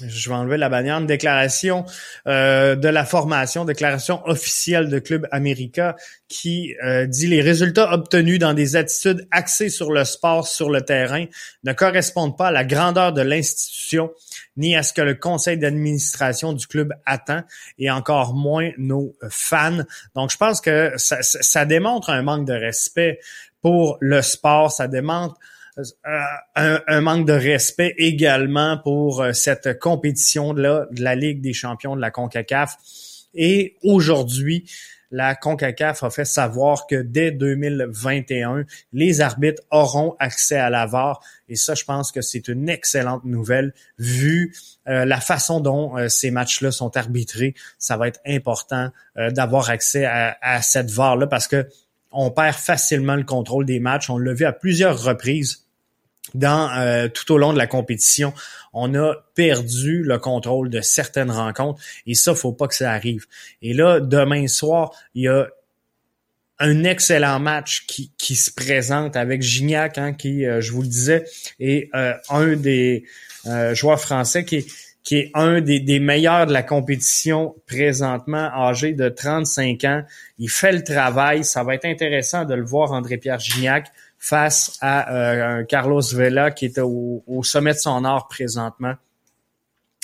je 0.00 0.28
vais 0.28 0.34
enlever 0.34 0.56
la 0.56 0.68
bannière, 0.68 1.00
déclaration 1.00 1.84
euh, 2.26 2.76
de 2.76 2.88
la 2.88 3.04
formation, 3.04 3.64
déclaration 3.64 4.26
officielle 4.26 4.88
de 4.88 4.98
Club 4.98 5.26
America 5.30 5.96
qui 6.28 6.74
euh, 6.84 7.06
dit 7.06 7.26
les 7.26 7.40
résultats 7.40 7.92
obtenus 7.92 8.38
dans 8.38 8.54
des 8.54 8.76
attitudes 8.76 9.26
axées 9.30 9.68
sur 9.68 9.92
le 9.92 10.04
sport 10.04 10.46
sur 10.46 10.70
le 10.70 10.82
terrain 10.82 11.26
ne 11.64 11.72
correspondent 11.72 12.36
pas 12.36 12.48
à 12.48 12.50
la 12.50 12.64
grandeur 12.64 13.12
de 13.12 13.22
l'institution 13.22 14.10
ni 14.56 14.74
à 14.74 14.82
ce 14.82 14.92
que 14.92 15.02
le 15.02 15.14
conseil 15.14 15.58
d'administration 15.58 16.52
du 16.52 16.66
club 16.66 16.92
attend 17.04 17.42
et 17.78 17.90
encore 17.90 18.34
moins 18.34 18.70
nos 18.78 19.14
fans. 19.28 19.84
Donc 20.14 20.30
je 20.30 20.36
pense 20.36 20.60
que 20.60 20.92
ça, 20.96 21.22
ça 21.22 21.64
démontre 21.64 22.10
un 22.10 22.22
manque 22.22 22.46
de 22.46 22.54
respect 22.54 23.20
pour 23.60 23.98
le 24.00 24.22
sport, 24.22 24.70
ça 24.70 24.88
démontre 24.88 25.36
un, 26.54 26.80
un, 26.86 27.00
manque 27.00 27.26
de 27.26 27.32
respect 27.32 27.94
également 27.98 28.78
pour 28.78 29.22
euh, 29.22 29.32
cette 29.32 29.78
compétition-là 29.78 30.86
de 30.90 31.02
la 31.02 31.14
Ligue 31.14 31.40
des 31.40 31.52
champions 31.52 31.96
de 31.96 32.00
la 32.00 32.10
CONCACAF. 32.10 32.76
Et 33.34 33.76
aujourd'hui, 33.82 34.64
la 35.10 35.34
CONCACAF 35.34 36.02
a 36.02 36.10
fait 36.10 36.24
savoir 36.24 36.86
que 36.86 36.96
dès 36.96 37.30
2021, 37.30 38.64
les 38.92 39.20
arbitres 39.20 39.62
auront 39.70 40.16
accès 40.18 40.56
à 40.56 40.68
la 40.70 40.86
VAR. 40.86 41.22
Et 41.48 41.56
ça, 41.56 41.74
je 41.74 41.84
pense 41.84 42.10
que 42.10 42.20
c'est 42.20 42.48
une 42.48 42.68
excellente 42.68 43.24
nouvelle 43.24 43.72
vu 43.98 44.54
euh, 44.88 45.04
la 45.04 45.20
façon 45.20 45.60
dont 45.60 45.96
euh, 45.96 46.08
ces 46.08 46.30
matchs-là 46.30 46.72
sont 46.72 46.96
arbitrés. 46.96 47.54
Ça 47.78 47.96
va 47.96 48.08
être 48.08 48.20
important 48.26 48.90
euh, 49.16 49.30
d'avoir 49.30 49.70
accès 49.70 50.04
à, 50.04 50.36
à 50.40 50.60
cette 50.62 50.90
VAR-là 50.90 51.26
parce 51.26 51.46
que 51.46 51.66
on 52.10 52.30
perd 52.30 52.56
facilement 52.56 53.16
le 53.16 53.24
contrôle 53.24 53.66
des 53.66 53.78
matchs. 53.78 54.08
On 54.10 54.18
l'a 54.18 54.32
vu 54.32 54.44
à 54.44 54.52
plusieurs 54.52 55.02
reprises 55.02 55.65
dans 56.34 56.70
euh, 56.76 57.08
tout 57.08 57.32
au 57.32 57.38
long 57.38 57.52
de 57.52 57.58
la 57.58 57.66
compétition, 57.66 58.32
on 58.72 58.94
a 58.94 59.14
perdu 59.34 60.02
le 60.02 60.18
contrôle 60.18 60.70
de 60.70 60.80
certaines 60.80 61.30
rencontres 61.30 61.80
et 62.06 62.14
ça, 62.14 62.34
faut 62.34 62.52
pas 62.52 62.68
que 62.68 62.74
ça 62.74 62.92
arrive. 62.92 63.26
Et 63.62 63.72
là, 63.72 64.00
demain 64.00 64.46
soir, 64.46 64.92
il 65.14 65.24
y 65.24 65.28
a 65.28 65.48
un 66.58 66.84
excellent 66.84 67.38
match 67.38 67.84
qui, 67.86 68.12
qui 68.16 68.34
se 68.34 68.50
présente 68.50 69.16
avec 69.16 69.42
Gignac, 69.42 69.98
hein, 69.98 70.14
qui, 70.14 70.46
euh, 70.46 70.60
je 70.60 70.72
vous 70.72 70.82
le 70.82 70.88
disais, 70.88 71.24
est 71.60 71.90
euh, 71.94 72.14
un 72.30 72.56
des 72.56 73.04
joueurs 73.74 74.00
français 74.00 74.44
qui 74.44 74.56
est, 74.56 74.66
qui 75.04 75.18
est 75.18 75.30
un 75.34 75.60
des, 75.60 75.78
des, 75.78 76.00
meilleurs 76.00 76.46
de 76.48 76.52
la 76.52 76.64
compétition 76.64 77.54
présentement, 77.68 78.50
âgé 78.52 78.92
de 78.92 79.08
35 79.08 79.84
ans. 79.84 80.02
Il 80.40 80.50
fait 80.50 80.72
le 80.72 80.82
travail. 80.82 81.44
Ça 81.44 81.62
va 81.62 81.76
être 81.76 81.84
intéressant 81.84 82.44
de 82.44 82.54
le 82.54 82.64
voir, 82.64 82.90
André-Pierre 82.90 83.38
Gignac 83.38 83.92
face 84.26 84.76
à 84.80 85.14
euh, 85.14 85.62
Carlos 85.62 86.02
Vela 86.12 86.50
qui 86.50 86.64
est 86.64 86.80
au, 86.80 87.22
sommet 87.44 87.74
de 87.74 87.78
son 87.78 88.04
art 88.04 88.26
présentement. 88.26 88.94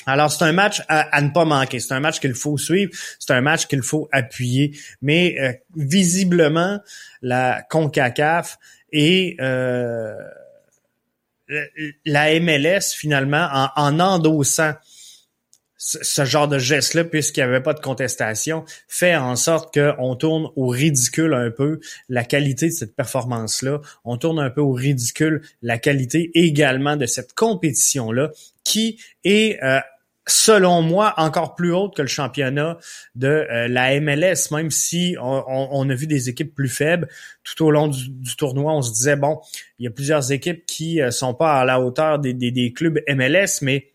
Alors, 0.07 0.31
c'est 0.31 0.45
un 0.45 0.53
match 0.53 0.81
à, 0.89 1.21
ne 1.21 1.31
pas 1.31 1.45
manquer. 1.45 1.81
C'est 1.81 1.93
un 1.95 1.99
match 1.99 2.21
qu'il 2.21 2.35
faut 2.35 2.57
suivre. 2.57 2.93
C'est 3.19 3.33
un 3.33 3.41
match 3.41 3.67
qu'il 3.67 3.83
faut 3.83 4.09
appuyer. 4.13 4.79
Mais 5.01 5.37
euh, 5.41 5.53
visiblement, 5.77 6.79
la 7.21 7.63
CONCACAF 7.69 8.59
et 8.93 9.37
euh, 9.41 10.15
la 12.05 12.39
MLS, 12.39 12.95
finalement, 12.95 13.49
en, 13.53 13.71
en 13.75 13.99
endossant 13.99 14.75
ce 15.85 16.25
genre 16.25 16.47
de 16.47 16.61
geste-là, 16.61 17.03
puisqu'il 17.03 17.41
n'y 17.41 17.49
avait 17.49 17.61
pas 17.61 17.75
de 17.75 17.81
contestation, 17.81 18.65
fait 18.87 19.17
en 19.17 19.35
sorte 19.35 19.77
qu'on 19.77 20.15
tourne 20.15 20.49
au 20.55 20.69
ridicule 20.69 21.35
un 21.35 21.51
peu 21.51 21.81
la 22.09 22.23
qualité 22.23 22.67
de 22.67 22.73
cette 22.73 22.95
performance-là. 22.95 23.81
On 24.05 24.17
tourne 24.17 24.39
un 24.39 24.51
peu 24.51 24.61
au 24.61 24.73
ridicule 24.73 25.43
la 25.61 25.79
qualité 25.79 26.31
également 26.35 26.97
de 26.97 27.07
cette 27.07 27.33
compétition-là, 27.35 28.31
qui 28.63 29.01
est 29.25 29.61
euh, 29.65 29.81
selon 30.29 30.83
moi, 30.83 31.15
encore 31.17 31.57
plus 31.57 31.75
haute 31.75 31.97
que 31.97 32.03
le 32.03 32.09
championnat 32.09 32.79
de 33.17 33.27
euh, 33.27 33.67
la 33.67 34.01
MLS, 34.01 34.53
même 34.53 34.71
si 34.71 35.17
on, 35.21 35.91
a 35.91 35.95
vu 35.95 36.07
des 36.07 36.29
équipes 36.29 36.55
plus 36.55 36.69
faibles 36.69 37.09
tout 37.43 37.65
au 37.65 37.73
long 37.73 37.89
du, 37.89 38.37
tournoi. 38.37 38.73
On 38.73 38.83
se 38.83 38.93
disait, 38.93 39.17
bon, 39.17 39.41
il 39.81 39.85
y 39.87 39.89
a 39.89 39.91
plusieurs 39.91 40.31
équipes 40.31 40.65
qui 40.65 41.03
euh, 41.03 41.11
sont 41.11 41.35
pas 41.35 41.59
à 41.59 41.65
la 41.65 41.81
hauteur 41.81 42.21
des, 42.21 42.35
des 42.35 42.73
clubs 42.73 43.01
MLS, 43.09 43.63
mais 43.63 43.92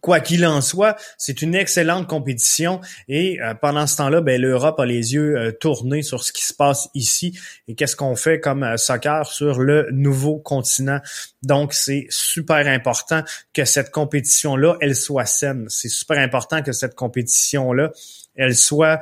Quoi 0.00 0.20
qu'il 0.20 0.46
en 0.46 0.60
soit, 0.60 0.96
c'est 1.18 1.42
une 1.42 1.54
excellente 1.54 2.06
compétition 2.06 2.80
et 3.08 3.40
euh, 3.40 3.54
pendant 3.54 3.86
ce 3.86 3.96
temps-là, 3.96 4.20
ben, 4.20 4.40
l'Europe 4.40 4.78
a 4.80 4.86
les 4.86 5.14
yeux 5.14 5.36
euh, 5.36 5.52
tournés 5.52 6.02
sur 6.02 6.22
ce 6.22 6.32
qui 6.32 6.44
se 6.44 6.54
passe 6.54 6.88
ici 6.94 7.38
et 7.68 7.74
qu'est-ce 7.74 7.96
qu'on 7.96 8.16
fait 8.16 8.40
comme 8.40 8.62
euh, 8.62 8.76
soccer 8.76 9.26
sur 9.26 9.60
le 9.60 9.88
nouveau 9.92 10.38
continent. 10.38 11.00
Donc, 11.42 11.72
c'est 11.72 12.06
super 12.10 12.66
important 12.66 13.22
que 13.52 13.64
cette 13.64 13.90
compétition-là, 13.90 14.76
elle 14.80 14.96
soit 14.96 15.26
saine. 15.26 15.66
C'est 15.68 15.88
super 15.88 16.18
important 16.18 16.62
que 16.62 16.72
cette 16.72 16.94
compétition-là, 16.94 17.92
elle 18.34 18.54
soit 18.54 19.00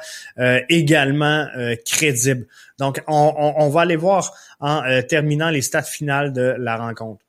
également 0.69 1.49
crédible. 1.85 2.47
Donc, 2.79 3.03
on, 3.09 3.55
on, 3.57 3.69
va 3.69 3.81
aller 3.81 3.97
voir 3.97 4.33
en 4.61 4.83
terminant 5.09 5.51
les 5.51 5.63
stats 5.63 5.83
finales 5.83 6.33
de 6.33 6.55
la 6.57 6.77
rencontre. 6.77 7.24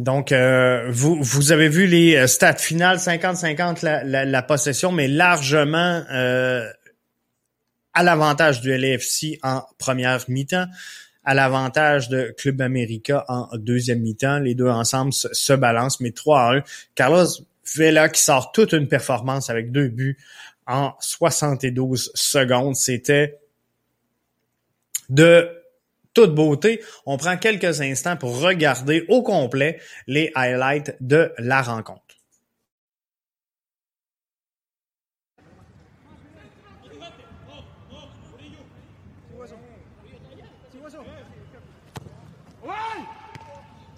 Donc, 0.00 0.32
euh, 0.32 0.86
vous, 0.88 1.22
vous 1.22 1.52
avez 1.52 1.68
vu 1.68 1.86
les 1.86 2.16
euh, 2.16 2.26
stats 2.26 2.56
finales, 2.56 2.96
50-50 2.96 3.84
la, 3.84 4.24
la, 4.24 4.42
possession, 4.42 4.92
mais 4.92 5.08
largement 5.08 6.02
euh, 6.10 6.66
à 7.92 8.02
l'avantage 8.02 8.62
du 8.62 8.72
LFC 8.72 9.38
en 9.42 9.62
première 9.76 10.24
mi-temps. 10.28 10.64
à 11.22 11.34
l'avantage 11.34 12.08
de 12.08 12.34
Club 12.38 12.62
America 12.62 13.26
en 13.28 13.48
deuxième 13.58 14.00
mi-temps. 14.00 14.38
Les 14.38 14.54
deux 14.54 14.70
ensemble 14.70 15.12
se, 15.12 15.52
balancent, 15.52 16.00
mais 16.00 16.12
3 16.12 16.40
à 16.40 16.54
1. 16.56 16.62
Carlos 16.94 17.26
Vela 17.76 18.08
qui 18.08 18.22
sort 18.22 18.52
toute 18.52 18.72
une 18.72 18.88
performance 18.88 19.50
avec 19.50 19.70
deux 19.70 19.88
buts 19.88 20.16
en 20.66 20.94
72 21.00 22.10
secondes. 22.14 22.74
C'était 22.74 23.38
de 25.10 25.59
toute 26.14 26.34
beauté. 26.34 26.80
On 27.06 27.16
prend 27.16 27.36
quelques 27.36 27.80
instants 27.80 28.16
pour 28.16 28.40
regarder 28.40 29.04
au 29.08 29.22
complet 29.22 29.80
les 30.06 30.32
highlights 30.34 30.96
de 31.00 31.32
la 31.38 31.62
rencontre. 31.62 32.02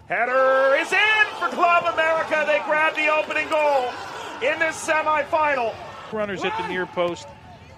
Header 0.09 0.77
is 0.79 0.93
in 0.93 1.27
for 1.39 1.49
Club 1.49 1.85
America. 1.87 2.45
They 2.47 2.61
grab 2.67 2.95
the 2.95 3.09
opening 3.09 3.49
goal 3.49 3.91
in 4.43 4.59
this 4.59 4.77
semifinal. 4.77 5.75
Runners 6.13 6.45
at 6.45 6.55
the 6.59 6.69
near 6.69 6.85
post. 6.85 7.27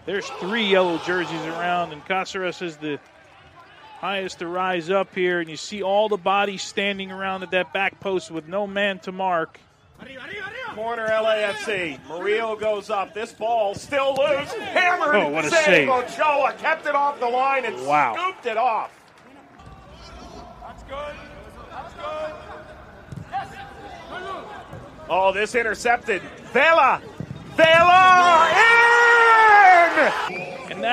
There's 0.05 0.27
three 0.41 0.67
yellow 0.67 0.99
jerseys 0.99 1.47
around, 1.47 1.93
and 1.93 2.05
Caceres 2.05 2.61
is 2.61 2.77
the 2.77 2.99
highest 4.05 4.41
to 4.41 4.47
rise 4.47 4.91
up 4.91 5.15
here. 5.15 5.41
And 5.41 5.49
you 5.49 5.57
see 5.57 5.83
all 5.83 6.11
the 6.11 6.19
bodies 6.19 6.63
standing 6.63 7.11
around 7.11 7.43
at 7.43 7.51
that 7.53 7.73
back 7.73 8.01
post 8.01 8.31
with 8.31 8.47
no 8.47 8.67
man 8.67 8.99
to 9.01 9.13
mark. 9.13 9.59
Corner 10.75 11.07
LAFC. 11.07 11.99
Murillo 12.09 12.55
goes 12.57 12.91
up. 12.91 13.15
This 13.15 13.33
ball 13.33 13.75
still 13.75 14.15
loose. 14.15 14.53
Hammered. 14.53 15.15
Oh, 15.15 15.29
what 15.31 15.47
a 15.47 15.51
save. 15.51 15.65
save. 15.65 15.89
Ochoa 15.89 16.53
kept 16.59 16.87
it 16.87 16.95
off 16.95 17.19
the 17.19 17.29
line 17.29 17.65
and 17.65 17.87
Wow. 17.87 18.15
scooped 18.15 18.45
it 18.45 18.59
off. 18.59 18.91
That's 20.61 20.83
good. 20.83 21.15
That's 21.71 21.95
good. 21.95 22.35
Yes. 23.31 23.55
Oh, 25.09 25.33
this 25.33 25.55
intercepted. 25.55 26.21
Vela. 26.53 27.01
Vela 27.57 28.74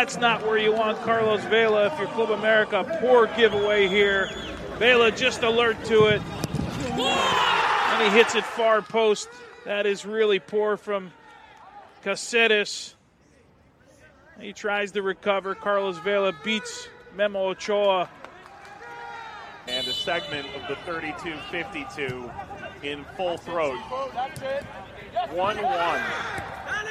that's 0.02 0.18
not 0.18 0.42
where 0.48 0.58
you 0.58 0.74
want 0.74 1.00
Carlos 1.04 1.44
Vela 1.44 1.86
if 1.86 2.00
you're 2.00 2.08
Club 2.08 2.32
America. 2.32 2.84
Poor 3.02 3.28
giveaway 3.38 3.88
here. 3.88 4.32
Vela 4.80 5.12
just 5.12 5.44
alert 5.44 5.78
to 5.86 6.06
it. 6.06 6.20
And 6.24 8.12
he 8.12 8.18
hits 8.18 8.34
it 8.34 8.44
far 8.44 8.82
post. 8.82 9.30
That 9.64 9.86
is 9.86 10.04
really 10.04 10.40
poor 10.40 10.76
from 10.76 11.12
Caceres. 12.04 12.96
He 14.40 14.54
tries 14.54 14.92
to 14.94 15.04
recover. 15.04 15.54
Carlos 15.54 16.00
Vela 16.00 16.34
beats 16.44 16.88
Memo 17.16 17.50
Ochoa. 17.50 18.10
And 19.68 19.88
a 19.88 19.94
segment 19.94 20.48
of 20.56 20.68
the 20.68 20.74
32-52 20.92 22.61
in 22.84 23.06
full 23.16 23.38
throat. 23.38 23.78
1-1. 25.34 26.42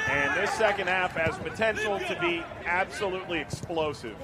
And 0.09 0.35
this 0.35 0.51
second 0.51 0.87
half 0.87 1.11
has 1.11 1.37
potential 1.37 1.99
to 1.99 2.17
be 2.19 2.43
absolutely 2.65 3.39
explosive. 3.39 4.17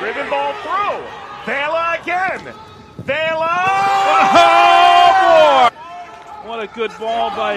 Driven 0.00 0.30
ball 0.30 0.52
through. 0.62 1.04
Vela 1.44 1.98
again. 2.00 2.54
Vela! 2.98 3.64
Oh, 4.36 5.68
boy! 5.70 6.48
What 6.48 6.62
a 6.62 6.66
good 6.74 6.92
ball 6.98 7.30
by 7.30 7.56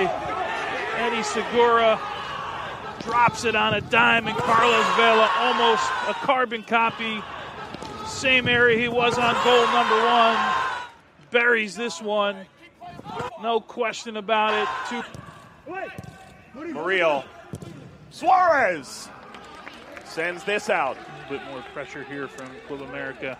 Eddie 0.98 1.24
Segura. 1.24 2.00
Drops 3.02 3.46
it 3.46 3.56
on 3.56 3.76
a 3.76 3.82
dime, 3.82 4.28
and 4.28 4.38
Carlos 4.38 4.86
Vela 4.98 5.30
almost 5.38 5.90
a 6.08 6.14
carbon 6.26 6.64
copy. 6.64 7.22
Same 8.06 8.48
area 8.48 8.78
he 8.78 8.88
was 8.88 9.18
on 9.18 9.36
goal 9.44 9.66
number 9.68 9.96
one. 10.04 10.77
Buries 11.32 11.76
this 11.76 12.02
one. 12.02 12.46
No 13.42 13.60
question 13.60 14.18
about 14.18 14.54
it. 14.54 14.68
Two 14.90 15.04
Murillo. 16.56 17.24
Suarez 18.10 19.10
sends 20.06 20.44
this 20.44 20.70
out. 20.70 20.98
A 21.26 21.30
bit 21.30 21.42
more 21.46 21.64
pressure 21.74 22.04
here 22.04 22.28
from 22.28 22.50
Club 22.68 22.82
America. 22.82 23.38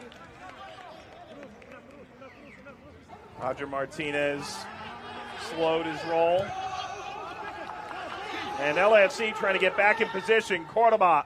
Roger 3.40 3.68
Martinez 3.68 4.58
slowed 5.52 5.86
his 5.86 6.04
roll. 6.06 6.46
And 8.60 8.78
LAFC 8.78 9.36
trying 9.36 9.54
to 9.54 9.60
get 9.60 9.78
back 9.78 10.02
in 10.02 10.08
position. 10.10 10.66
Cordoba. 10.66 11.26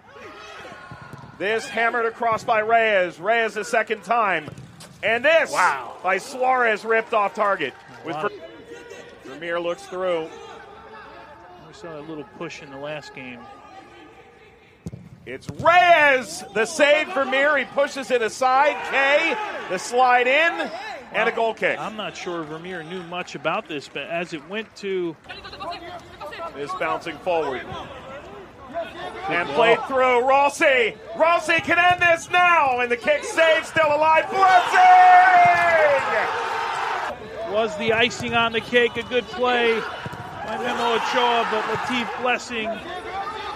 This 1.38 1.68
hammered 1.68 2.06
across 2.06 2.44
by 2.44 2.60
Reyes. 2.60 3.20
Reyes 3.20 3.56
the 3.56 3.64
second 3.64 4.04
time. 4.04 4.50
And 5.04 5.26
this 5.26 5.52
Wow. 5.52 5.98
by 6.04 6.18
Suarez 6.18 6.86
ripped 6.86 7.14
off 7.14 7.34
target. 7.34 7.74
With 8.06 8.16
Wow. 8.16 8.30
Vermeer 9.24 9.60
looks 9.60 9.84
through. 9.84 10.30
We 11.68 11.74
saw 11.74 12.00
a 12.00 12.02
little 12.02 12.26
push 12.38 12.62
in 12.62 12.70
the 12.72 12.78
last 12.78 13.14
game. 13.16 13.40
It's 15.26 15.48
Reyes, 15.50 16.44
the 16.54 16.66
save 16.66 17.08
for 17.10 17.24
Vermeer. 17.26 17.58
He 17.58 17.66
pushes 17.66 18.10
it 18.12 18.22
aside. 18.22 18.76
Kay, 18.90 19.36
the 19.70 19.78
slide 19.78 20.26
in, 20.28 20.72
and 21.14 21.30
a 21.30 21.32
goal 21.32 21.54
kick. 21.54 21.80
I'm 21.80 21.96
not 21.96 22.18
sure 22.18 22.44
Vermeer 22.44 22.82
knew 22.84 23.04
much 23.04 23.36
about 23.36 23.68
this, 23.68 23.88
but 23.88 24.04
as 24.04 24.34
it 24.34 24.48
went 24.50 24.76
to 24.78 25.16
is 26.58 26.72
bouncing 26.80 27.18
forward. 27.20 27.66
And 29.30 29.50
played 29.50 29.80
through. 29.88 30.22
Rossi. 30.22 30.96
Rossi 31.18 31.60
can 31.62 31.80
end 31.80 32.02
this 32.02 32.30
now. 32.30 32.80
And 32.80 32.92
the 32.92 32.98
kick 32.98 33.24
save 33.24 33.66
still 33.66 33.88
alive. 33.88 34.30
Blessing! 34.30 35.62
was 37.52 37.76
the 37.78 37.92
icing 37.92 38.34
on 38.34 38.54
the 38.54 38.62
cake. 38.62 38.96
A 38.96 39.04
good 39.04 39.26
play 39.26 39.80
by 40.46 40.58
Memo 40.58 40.96
Ochoa, 40.96 41.48
but 41.52 41.64
Latif 41.66 42.22
Blessing 42.22 42.70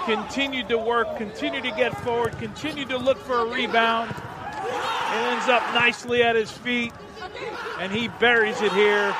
continued 0.05 0.67
to 0.69 0.77
work, 0.77 1.17
continued 1.17 1.63
to 1.63 1.71
get 1.71 1.97
forward, 2.03 2.37
continued 2.37 2.89
to 2.89 2.97
look 2.97 3.17
for 3.17 3.39
a 3.39 3.45
rebound. 3.45 4.11
It 4.11 5.31
ends 5.31 5.47
up 5.47 5.63
nicely 5.73 6.23
at 6.23 6.35
his 6.35 6.51
feet, 6.51 6.93
and 7.79 7.91
he 7.91 8.09
buries 8.19 8.61
it 8.61 8.73
here. 8.73 9.15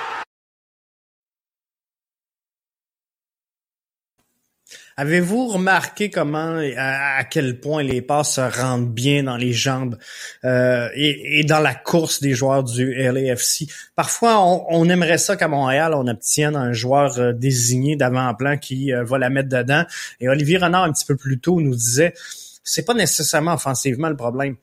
Avez-vous 4.98 5.48
remarqué 5.50 6.10
comment, 6.10 6.58
à, 6.78 7.24
quel 7.26 7.60
point 7.60 7.84
les 7.84 8.02
passes 8.02 8.36
se 8.36 8.62
rendent 8.62 8.94
bien 8.94 9.24
dans 9.24 9.36
les 9.36 9.52
jambes 9.52 9.98
euh, 10.46 10.88
et, 10.96 11.44
dans 11.44 11.60
la 11.60 11.76
course 11.76 12.22
des 12.22 12.34
joueurs 12.34 12.64
du 12.64 12.94
LAFC? 12.94 13.66
Parfois, 13.96 14.40
on, 14.70 14.88
aimerait 14.88 15.18
ça 15.18 15.36
qu'à 15.36 15.50
Montréal, 15.50 15.94
on 15.96 16.08
obtienne 16.08 16.56
un 16.56 16.72
joueur 16.72 17.20
euh, 17.20 17.34
désigné 17.34 17.98
d'avant-plan 17.98 18.58
qui 18.58 18.94
euh, 18.94 19.04
va 19.04 19.18
la 19.18 19.30
mettre 19.30 19.50
dedans. 19.50 19.84
Et 20.22 20.30
Olivier 20.30 20.60
Renard, 20.60 20.86
un 20.86 20.94
petit 20.94 21.06
peu 21.06 21.18
plus 21.18 21.40
tôt, 21.40 21.60
nous 21.60 21.76
disait, 21.76 22.14
c'est 22.64 22.86
pas 22.86 22.94
nécessairement 22.94 23.56
offensivement 23.56 24.08
le 24.08 24.16
problème. 24.16 24.56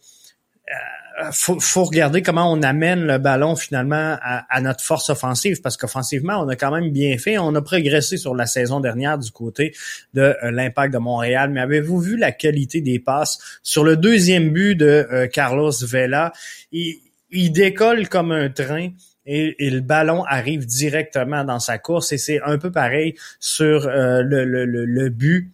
Faut, 1.32 1.60
faut 1.60 1.84
regarder 1.84 2.22
comment 2.22 2.50
on 2.52 2.62
amène 2.62 3.06
le 3.06 3.18
ballon 3.18 3.56
finalement 3.56 4.16
à, 4.20 4.44
à 4.48 4.60
notre 4.60 4.82
force 4.82 5.10
offensive 5.10 5.60
parce 5.60 5.76
qu'offensivement 5.76 6.40
on 6.40 6.48
a 6.48 6.56
quand 6.56 6.70
même 6.70 6.90
bien 6.90 7.18
fait, 7.18 7.38
on 7.38 7.54
a 7.54 7.62
progressé 7.62 8.16
sur 8.16 8.34
la 8.34 8.46
saison 8.46 8.80
dernière 8.80 9.18
du 9.18 9.30
côté 9.30 9.74
de 10.14 10.34
euh, 10.42 10.50
l'impact 10.50 10.92
de 10.92 10.98
Montréal. 10.98 11.50
Mais 11.50 11.60
avez-vous 11.60 12.00
vu 12.00 12.16
la 12.16 12.32
qualité 12.32 12.80
des 12.80 12.98
passes 12.98 13.38
sur 13.62 13.84
le 13.84 13.96
deuxième 13.96 14.50
but 14.50 14.74
de 14.74 15.06
euh, 15.10 15.26
Carlos 15.26 15.72
Vela? 15.82 16.32
Il, 16.72 16.98
il, 17.30 17.52
décolle 17.52 18.08
comme 18.08 18.32
un 18.32 18.50
train. 18.50 18.90
Et, 19.24 19.66
et, 19.66 19.70
le 19.70 19.80
ballon 19.80 20.24
arrive 20.24 20.66
directement 20.66 21.44
dans 21.44 21.60
sa 21.60 21.78
course 21.78 22.12
et 22.12 22.18
c'est 22.18 22.40
un 22.42 22.58
peu 22.58 22.72
pareil 22.72 23.14
sur 23.38 23.86
euh, 23.86 24.20
le, 24.22 24.44
le, 24.44 24.64
le, 24.64 24.84
le, 24.84 25.08
but 25.10 25.52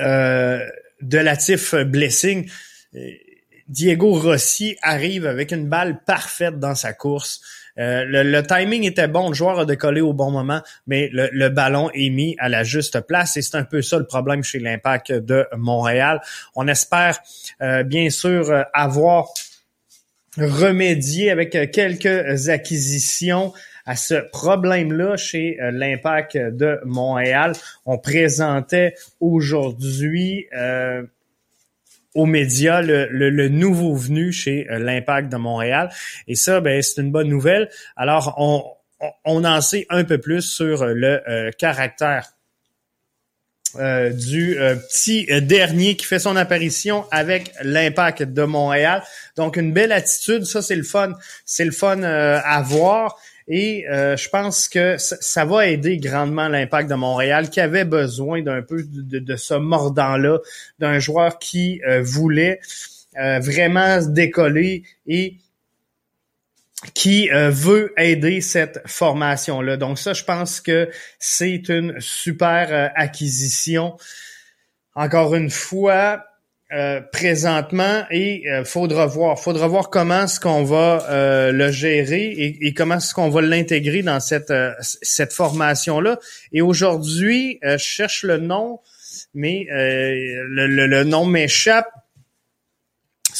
euh, 0.00 0.66
de 1.00 1.18
Latif 1.18 1.74
Blessing. 1.76 2.50
Diego 3.68 4.14
Rossi 4.14 4.76
arrive 4.82 5.26
avec 5.26 5.52
une 5.52 5.68
balle 5.68 6.00
parfaite 6.04 6.58
dans 6.58 6.74
sa 6.74 6.92
course. 6.92 7.40
Euh, 7.78 8.04
le, 8.06 8.42
timing 8.42 8.84
était 8.84 9.06
bon, 9.06 9.28
le 9.28 9.34
joueur 9.34 9.60
a 9.60 9.64
décollé 9.64 10.00
au 10.00 10.12
bon 10.12 10.30
moment, 10.30 10.62
mais 10.86 11.10
le, 11.12 11.48
ballon 11.48 11.90
est 11.94 12.10
mis 12.10 12.34
à 12.38 12.48
la 12.48 12.64
juste 12.64 13.00
place 13.02 13.36
et 13.36 13.42
c'est 13.42 13.56
un 13.56 13.64
peu 13.64 13.82
ça 13.82 13.98
le 13.98 14.06
problème 14.06 14.42
chez 14.42 14.58
l'Impact 14.58 15.12
de 15.12 15.46
Montréal. 15.56 16.20
On 16.56 16.66
espère 16.66 17.18
euh, 17.62 17.84
bien 17.84 18.10
sûr 18.10 18.64
avoir 18.72 19.28
remédié 20.36 21.30
avec 21.30 21.50
quelques 21.70 22.48
acquisitions 22.48 23.52
à 23.88 23.96
ce 23.96 24.16
problème-là 24.16 25.16
chez 25.16 25.58
euh, 25.62 25.70
l'Impact 25.70 26.36
de 26.36 26.78
Montréal. 26.84 27.54
On 27.86 27.96
présentait 27.96 28.94
aujourd'hui 29.18 30.46
euh, 30.54 31.02
aux 32.18 32.26
médias 32.26 32.82
le, 32.82 33.06
le, 33.10 33.30
le, 33.30 33.48
nouveau 33.48 33.94
venu 33.94 34.32
chez 34.32 34.66
euh, 34.70 34.80
l'Impact 34.80 35.30
de 35.30 35.36
Montréal. 35.36 35.88
Et 36.26 36.34
ça, 36.34 36.60
ben, 36.60 36.82
c'est 36.82 37.00
une 37.00 37.12
bonne 37.12 37.28
nouvelle. 37.28 37.70
Alors, 37.96 38.34
on, 38.38 38.64
on, 39.24 39.44
en 39.44 39.60
sait 39.60 39.86
un 39.88 40.02
peu 40.02 40.18
plus 40.18 40.42
sur 40.42 40.84
le 40.84 41.22
euh, 41.28 41.52
caractère 41.56 42.32
euh, 43.76 44.10
du 44.10 44.56
petit 44.88 45.26
dernier 45.42 45.94
qui 45.94 46.06
fait 46.06 46.18
son 46.18 46.34
apparition 46.34 47.04
avec 47.12 47.52
l'impact 47.62 48.24
de 48.24 48.42
Montréal. 48.42 49.04
Donc 49.36 49.56
une 49.56 49.72
belle 49.72 49.92
attitude, 49.92 50.44
ça 50.44 50.60
c'est 50.60 50.74
le 50.74 50.82
fun, 50.82 51.12
c'est 51.44 51.66
le 51.66 51.70
fun 51.70 52.02
à 52.02 52.62
voir. 52.62 53.16
Et 53.48 53.86
je 53.88 54.28
pense 54.28 54.68
que 54.68 54.96
ça, 54.98 55.44
va 55.46 55.66
aider 55.66 55.96
grandement 55.96 56.48
l'impact 56.48 56.90
de 56.90 56.94
Montréal 56.94 57.48
qui 57.48 57.60
avait 57.60 57.86
besoin 57.86 58.42
d'un 58.42 58.60
peu 58.60 58.82
de, 58.82 59.18
de 59.18 59.36
ce 59.36 59.54
mordant-là, 59.54 60.38
d'un 60.78 60.98
joueur 60.98 61.38
qui 61.38 61.80
voulait 62.02 62.60
vraiment 63.14 64.02
décoller 64.02 64.82
et 65.06 65.38
qui 66.94 67.30
euh, 67.30 67.50
veut 67.50 67.92
aider 67.96 68.40
cette 68.40 68.80
formation-là. 68.86 69.76
Donc 69.76 69.98
ça, 69.98 70.12
je 70.12 70.24
pense 70.24 70.60
que 70.60 70.88
c'est 71.18 71.68
une 71.68 72.00
super 72.00 72.68
euh, 72.72 72.88
acquisition. 72.94 73.96
Encore 74.94 75.34
une 75.34 75.50
fois, 75.50 76.24
euh, 76.72 77.00
présentement, 77.12 78.04
et 78.10 78.44
faudra 78.64 79.06
voir, 79.06 79.38
faudra 79.38 79.66
voir 79.68 79.90
comment 79.90 80.24
est-ce 80.24 80.40
qu'on 80.40 80.64
va 80.64 81.50
le 81.50 81.70
gérer 81.70 82.56
et, 82.60 82.74
comment 82.74 82.96
est-ce 82.96 83.14
qu'on 83.14 83.30
va 83.30 83.40
l'intégrer 83.40 84.02
dans 84.02 84.20
cette 84.20 84.52
cette 84.80 85.32
formation-là. 85.32 86.18
Et 86.52 86.60
aujourd'hui, 86.60 87.58
je 87.62 87.76
cherche 87.78 88.22
le 88.22 88.38
nom, 88.38 88.80
mais 89.34 89.66
le 89.70 91.02
nom 91.04 91.24
m'échappe 91.24 91.88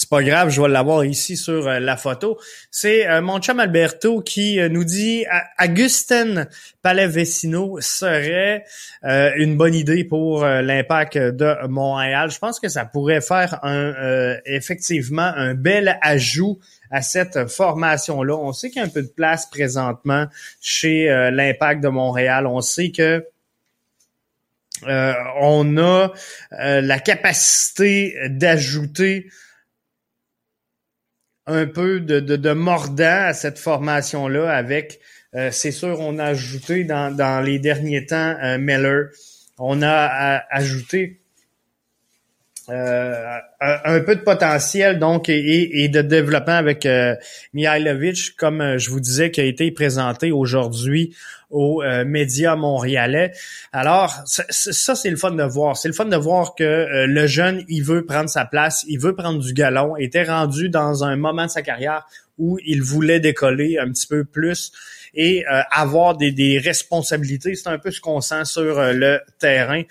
c'est 0.09 0.17
pas 0.17 0.23
grave, 0.23 0.49
je 0.49 0.63
vais 0.63 0.69
l'avoir 0.69 1.05
ici 1.05 1.37
sur 1.37 1.69
euh, 1.69 1.81
la 1.81 1.99
photo. 1.99 2.39
C'est 2.71 3.07
euh, 3.07 3.21
mon 3.21 3.41
chum 3.41 3.61
Alberto 3.61 4.23
qui 4.23 4.59
euh, 4.59 4.71
nous 4.71 4.85
dit 4.85 5.27
Augustin 5.63 6.47
Palais-Vecino 6.81 7.79
serait 7.83 8.65
une 9.03 9.59
bonne 9.59 9.75
idée 9.75 10.05
pour 10.05 10.47
l'impact 10.47 11.19
de 11.19 11.67
Montréal. 11.67 12.31
Je 12.31 12.39
pense 12.39 12.59
que 12.59 12.69
ça 12.69 12.87
pourrait 12.87 13.21
faire 13.21 13.59
un 13.63 14.39
effectivement 14.47 15.31
un 15.37 15.55
bel 15.55 15.99
ajout 16.01 16.59
à 16.91 17.03
cette 17.03 17.49
formation-là. 17.49 18.35
On 18.35 18.53
sait 18.53 18.71
qu'il 18.71 18.81
y 18.81 18.85
a 18.85 18.87
un 18.87 18.91
peu 18.91 19.03
de 19.03 19.09
place 19.09 19.47
présentement 19.51 20.27
chez 20.63 21.09
l'impact 21.33 21.83
de 21.83 21.89
Montréal. 21.89 22.47
On 22.47 22.63
sait 22.63 22.91
que 22.91 23.27
on 24.87 25.77
a 25.77 26.13
la 26.51 26.99
capacité 26.99 28.17
d'ajouter 28.29 29.29
un 31.49 31.67
peu 31.67 32.01
de, 32.01 32.21
de, 32.21 32.53
mordant 32.53 33.27
à 33.27 33.33
cette 33.33 33.59
formation-là 33.59 34.51
avec, 34.51 35.01
euh, 35.35 35.51
c'est 35.51 35.73
sûr, 35.73 35.99
on 36.01 36.19
a 36.19 36.25
ajouté 36.27 36.85
dans, 36.85 37.15
dans 37.15 37.41
les 37.41 37.59
derniers 37.59 38.07
temps 38.07 38.37
euh, 38.43 38.59
Miller. 38.59 39.09
On 39.59 39.83
a 39.83 40.45
ajouté 40.51 41.18
euh, 42.71 43.39
un, 43.61 44.01
peu 44.01 44.15
de 44.15 44.21
potentiel 44.21 44.99
donc 44.99 45.29
et, 45.29 45.85
et 45.85 45.89
de 45.89 46.03
développement 46.03 46.55
avec 46.55 46.85
euh, 46.85 47.15
Mihailovic, 47.55 48.37
comme 48.37 48.61
euh, 48.61 48.79
je 48.79 48.91
vous 48.91 49.01
disais, 49.01 49.31
qui 49.31 49.41
a 49.41 49.45
été 49.45 49.71
présenté 49.71 50.33
aujourd'hui 50.33 51.17
aux 51.51 51.83
euh, 51.83 52.05
médias 52.05 52.57
montréalais. 52.57 53.33
Alors, 53.73 54.15
ça, 54.27 54.95
c'est 54.95 55.11
le 55.11 55.17
fun 55.17 55.31
de 55.31 55.43
voir. 55.43 55.79
C'est 55.79 55.89
le 55.89 55.95
fun 55.95 56.05
de 56.05 56.17
voir 56.17 56.55
que 56.55 57.07
le 57.07 57.27
jeune, 57.27 57.65
il 57.69 57.83
veut 57.83 58.05
prendre 58.05 58.29
sa 58.29 58.45
place, 58.45 58.85
il 58.87 58.99
veut 58.99 59.15
prendre 59.15 59.41
du 59.41 59.55
galon, 59.55 59.97
était 59.97 60.25
rendu 60.25 60.69
dans 60.69 61.05
un 61.05 61.17
moment 61.17 61.47
de 61.47 61.51
sa 61.51 61.63
carrière 61.63 62.07
où 62.37 62.59
il 62.65 62.83
voulait 62.83 63.19
décoller 63.19 63.79
un 63.79 63.91
petit 63.91 64.07
peu 64.07 64.25
plus 64.25 64.73
et 65.15 65.45
avoir 65.71 66.17
des, 66.17 66.33
des 66.33 66.59
responsabilités. 66.59 67.55
C'est 67.55 67.71
un 67.71 67.79
peu 67.79 67.91
ce 67.91 68.01
qu'on 68.01 68.21
sent 68.21 68.45
sur 68.45 68.81
le 68.93 69.21
terrain. 69.39 69.83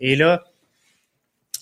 Et 0.00 0.16
là, 0.16 0.42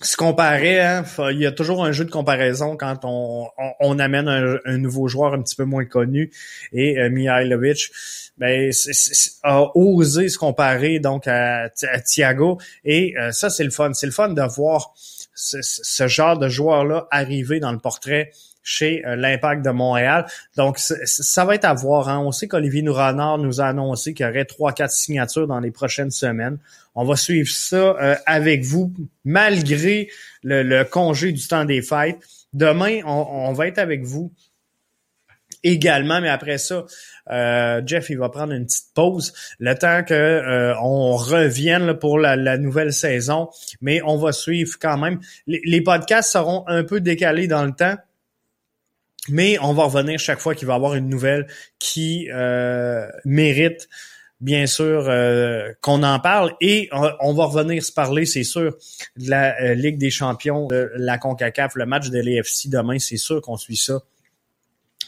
se 0.03 0.17
comparer, 0.17 0.81
hein, 0.81 1.05
il 1.31 1.39
y 1.39 1.47
a 1.47 1.53
toujours 1.53 1.85
un 1.85 1.93
jeu 1.93 2.05
de 2.05 2.11
comparaison 2.11 2.77
quand 2.77 3.01
on, 3.05 3.49
on, 3.81 3.99
amène 3.99 4.29
un, 4.29 4.79
nouveau 4.79 5.09
joueur 5.09 5.35
un 5.35 5.43
petit 5.43 5.57
peu 5.57 5.65
moins 5.65 5.85
connu. 5.85 6.31
Et 6.73 6.99
euh, 6.99 7.11
Mihailovic 7.11 7.91
ben, 8.39 8.71
a 9.43 9.77
osé 9.77 10.31
se 10.31 10.39
comparer 10.39 11.01
donc 11.01 11.27
à, 11.27 11.69
Thiago. 12.07 12.59
Et 12.85 13.15
euh, 13.19 13.31
ça 13.33 13.51
c'est 13.51 13.65
le 13.65 13.71
fun, 13.71 13.93
c'est 13.93 14.07
le 14.07 14.13
fun 14.13 14.31
de 14.31 14.43
voir 14.43 14.95
ce, 15.35 15.59
ce 15.61 16.09
genre 16.09 16.39
de 16.39 16.49
joueur 16.49 16.85
là 16.85 17.07
arriver 17.11 17.61
dans 17.61 17.73
le 17.73 17.79
portrait 17.79 18.31
chez 18.63 19.05
euh, 19.07 19.17
l'Impact 19.17 19.65
de 19.65 19.71
Montréal. 19.71 20.27
Donc, 20.57 20.79
ça 20.79 21.45
va 21.45 21.55
être 21.55 21.65
à 21.65 21.75
voir. 21.75 22.09
Hein. 22.09 22.21
On 22.21 22.33
sait 22.33 22.49
qu'Olivier 22.49 22.83
Nouranard 22.83 23.39
nous 23.39 23.61
a 23.61 23.67
annoncé 23.67 24.15
qu'il 24.15 24.27
y 24.27 24.29
aurait 24.29 24.45
trois, 24.45 24.73
quatre 24.73 24.93
signatures 24.93 25.47
dans 25.47 25.61
les 25.61 25.71
prochaines 25.71 26.11
semaines. 26.11 26.59
On 26.95 27.05
va 27.05 27.17
suivre 27.17 27.51
ça 27.51 27.77
euh, 27.77 28.17
avec 28.27 28.65
vous, 28.65 28.93
malgré 29.25 30.09
le, 30.43 30.83
congé 30.85 31.33
du 31.33 31.47
temps 31.47 31.65
des 31.65 31.83
fêtes. 31.83 32.19
Demain, 32.53 33.01
on, 33.05 33.53
va 33.53 33.69
être 33.69 33.79
avec 33.79 34.03
vous 34.03 34.33
également, 35.63 36.21
mais 36.21 36.29
après 36.29 36.59
ça, 36.59 36.85
euh, 37.31 37.81
Jeff, 37.87 38.11
il 38.11 38.19
va 38.19 38.29
prendre 38.29 38.53
une 38.53 38.67
petite 38.67 38.93
pause, 38.93 39.33
le 39.61 39.75
temps 39.75 40.03
que 40.03 40.75
on 40.83 41.15
revienne 41.17 41.95
pour 41.95 42.19
la, 42.19 42.59
nouvelle 42.59 42.93
saison, 42.93 43.51
mais 43.81 44.03
on 44.05 44.17
va 44.17 44.33
suivre 44.33 44.77
quand 44.81 44.99
même. 44.99 45.21
les 45.47 45.81
podcasts 45.81 46.33
seront 46.33 46.65
un 46.67 46.83
peu 46.83 47.01
décalés 47.01 47.47
dans 47.47 47.65
le 47.65 47.73
temps 47.73 47.97
mais 49.29 49.59
on 49.61 49.75
va 49.75 49.85
revenir 49.85 50.19
chaque 50.19 50.41
fois 50.41 50.55
qu'il 50.55 50.67
va 50.67 50.75
y 50.75 50.77
avoir 50.77 50.95
une 50.95 51.09
nouvelle 51.09 51.47
qui 51.79 52.29
euh, 52.33 53.07
mérite 53.25 53.89
bien 54.41 54.67
sûr 54.67 55.07
euh, 55.09 55.71
qu'on 55.83 56.03
en 56.03 56.19
parle 56.19 56.55
et 56.63 56.89
on, 56.93 57.35
va 57.35 57.45
revenir 57.45 57.85
se 57.85 57.93
parler, 57.93 58.25
c'est 58.25 58.43
sûr, 58.43 58.75
de 59.19 59.29
la 59.29 59.61
euh, 59.61 59.75
Ligue 59.75 59.99
des 59.99 60.09
champions 60.09 60.67
de 60.69 60.91
la 60.97 61.19
CONCACAF, 61.19 61.75
le 61.75 61.85
match 61.85 62.09
de 62.09 62.19
l'EFC 62.19 62.69
demain, 62.69 62.99
c'est 62.99 63.19
sûr 63.19 63.43
qu'on 63.43 63.59
suit 63.59 63.77
ça. 63.77 64.01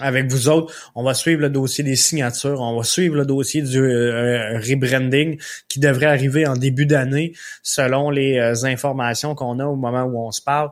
Avec 0.01 0.31
vous 0.31 0.48
autres, 0.48 0.75
on 0.94 1.03
va 1.03 1.14
suivre 1.14 1.40
le 1.40 1.48
dossier 1.48 1.85
des 1.85 1.96
signatures, 1.96 2.61
on 2.61 2.77
va 2.77 2.85
suivre 2.85 3.14
le 3.14 3.25
dossier 3.25 3.62
du 3.62 3.81
rebranding 3.81 5.40
qui 5.68 5.81
devrait 5.81 6.07
arriver 6.07 6.46
en 6.46 6.57
début 6.57 6.87
d'année 6.87 7.35
selon 7.62 8.11
les 8.11 8.64
informations 8.64 9.35
qu'on 9.35 9.59
a 9.61 9.66
au 9.66 9.77
moment 9.77 10.05
où 10.05 10.18
on 10.18 10.31
se 10.31 10.42
parle. 10.42 10.70